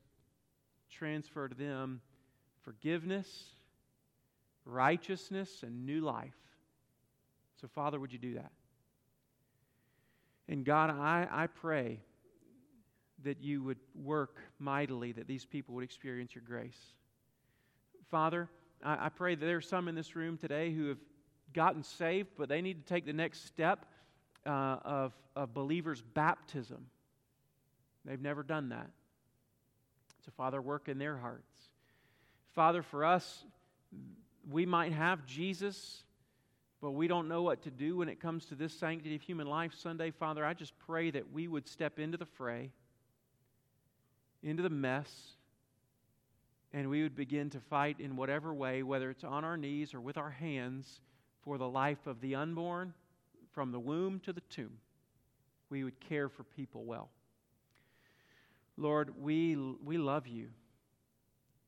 transfer 0.91 1.47
to 1.47 1.55
them 1.55 2.01
forgiveness, 2.61 3.45
righteousness, 4.65 5.63
and 5.63 5.85
new 5.85 6.01
life. 6.01 6.35
So, 7.61 7.67
Father, 7.67 7.99
would 7.99 8.13
you 8.13 8.19
do 8.19 8.35
that? 8.35 8.51
And 10.47 10.65
God, 10.65 10.89
I, 10.89 11.27
I 11.29 11.47
pray 11.47 11.99
that 13.23 13.41
you 13.41 13.61
would 13.63 13.77
work 13.93 14.37
mightily, 14.59 15.11
that 15.11 15.27
these 15.27 15.45
people 15.45 15.75
would 15.75 15.83
experience 15.83 16.33
your 16.33 16.43
grace. 16.45 16.79
Father, 18.09 18.49
I, 18.83 19.07
I 19.07 19.09
pray 19.09 19.35
that 19.35 19.45
there 19.45 19.57
are 19.57 19.61
some 19.61 19.87
in 19.87 19.95
this 19.95 20.15
room 20.15 20.37
today 20.37 20.73
who 20.73 20.87
have 20.87 20.97
gotten 21.53 21.83
saved, 21.83 22.29
but 22.37 22.49
they 22.49 22.61
need 22.61 22.85
to 22.85 22.93
take 22.93 23.05
the 23.05 23.13
next 23.13 23.45
step 23.45 23.85
uh, 24.45 24.77
of, 24.83 25.13
of 25.35 25.53
believers' 25.53 26.01
baptism. 26.13 26.85
They've 28.05 28.21
never 28.21 28.41
done 28.41 28.69
that. 28.69 28.89
So, 30.25 30.31
Father, 30.37 30.61
work 30.61 30.87
in 30.87 30.97
their 30.97 31.17
hearts. 31.17 31.59
Father, 32.55 32.81
for 32.81 33.03
us, 33.03 33.43
we 34.49 34.65
might 34.65 34.93
have 34.93 35.25
Jesus 35.25 36.03
but 36.81 36.91
we 36.91 37.07
don't 37.07 37.27
know 37.27 37.41
what 37.41 37.63
to 37.63 37.71
do 37.71 37.97
when 37.97 38.09
it 38.09 38.19
comes 38.19 38.45
to 38.45 38.55
this 38.55 38.73
sanctity 38.73 39.15
of 39.15 39.21
human 39.21 39.47
life 39.47 39.73
Sunday, 39.73 40.11
Father, 40.11 40.45
I 40.45 40.53
just 40.53 40.77
pray 40.79 41.11
that 41.11 41.31
we 41.31 41.47
would 41.47 41.67
step 41.67 41.99
into 41.99 42.17
the 42.17 42.25
fray, 42.25 42.71
into 44.41 44.63
the 44.63 44.69
mess, 44.69 45.35
and 46.71 46.89
we 46.89 47.03
would 47.03 47.15
begin 47.15 47.49
to 47.49 47.59
fight 47.59 47.99
in 47.99 48.15
whatever 48.15 48.53
way, 48.53 48.83
whether 48.83 49.09
it's 49.09 49.23
on 49.23 49.43
our 49.43 49.57
knees 49.57 49.93
or 49.93 49.99
with 49.99 50.17
our 50.17 50.29
hands, 50.29 51.01
for 51.41 51.57
the 51.57 51.67
life 51.67 52.05
of 52.05 52.21
the 52.21 52.35
unborn, 52.35 52.93
from 53.51 53.71
the 53.71 53.79
womb 53.79 54.19
to 54.21 54.31
the 54.31 54.41
tomb. 54.41 54.77
We 55.69 55.83
would 55.83 55.99
care 55.99 56.29
for 56.29 56.43
people 56.43 56.85
well. 56.85 57.09
Lord, 58.77 59.13
we, 59.21 59.55
we 59.55 59.97
love 59.97 60.27
you. 60.27 60.49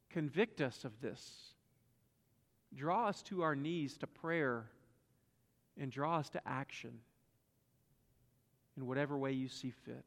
Convict 0.10 0.62
us 0.62 0.86
of 0.86 1.02
this. 1.02 1.54
Draw 2.74 3.08
us 3.08 3.22
to 3.24 3.42
our 3.42 3.56
knees 3.56 3.98
to 3.98 4.08
prayer 4.08 4.68
and 5.80 5.92
draw 5.92 6.18
us 6.18 6.30
to 6.30 6.48
action 6.48 7.00
in 8.78 8.88
whatever 8.88 9.18
way 9.18 9.32
you 9.32 9.48
see 9.48 9.72
fit. 9.72 10.04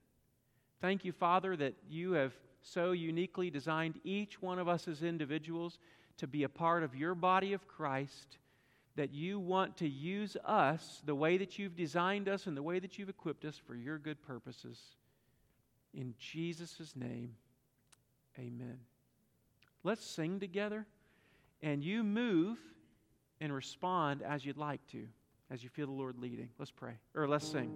Thank 0.81 1.05
you, 1.05 1.13
Father, 1.13 1.57
that 1.57 1.75
you 1.89 2.13
have 2.13 2.33
so 2.63 2.93
uniquely 2.93 3.51
designed 3.51 4.01
each 4.05 4.41
one 4.41 4.59
of 4.59 4.69
us 4.69 4.89
as 4.89 5.03
individuals 5.03 5.79
to 6.19 6.27
be 6.27 6.45
a 6.45 6.49
part 6.49 6.83
of 6.83 6.95
your 6.95 7.15
body 7.15 7.53
of 7.53 7.67
Christ, 7.67 8.39
that 8.97 9.13
you 9.13 9.39
want 9.41 9.77
to 9.79 9.89
use 9.89 10.37
us 10.45 11.03
the 11.05 11.15
way 11.15 11.37
that 11.37 11.59
you've 11.59 11.77
designed 11.77 12.29
us 12.29 12.47
and 12.47 12.57
the 12.57 12.63
way 12.63 12.79
that 12.79 12.99
you've 12.99 13.09
equipped 13.09 13.45
us 13.45 13.61
for 13.67 13.75
your 13.75 13.99
good 13.99 14.23
purposes. 14.23 14.79
In 15.93 16.15
Jesus' 16.19 16.95
name, 16.95 17.35
amen. 18.39 18.79
Let's 19.83 20.05
sing 20.05 20.41
together, 20.41 20.87
and 21.63 21.83
you 21.83 22.03
move 22.03 22.59
and 23.41 23.53
respond 23.53 24.23
as 24.23 24.45
you'd 24.45 24.57
like 24.57 24.87
to 24.93 25.07
as 25.51 25.63
you 25.63 25.69
feel 25.69 25.87
the 25.87 25.93
Lord 25.93 26.19
leading. 26.19 26.51
Let's 26.59 26.71
pray, 26.71 26.95
or 27.15 27.29
let's 27.29 27.47
sing. 27.47 27.71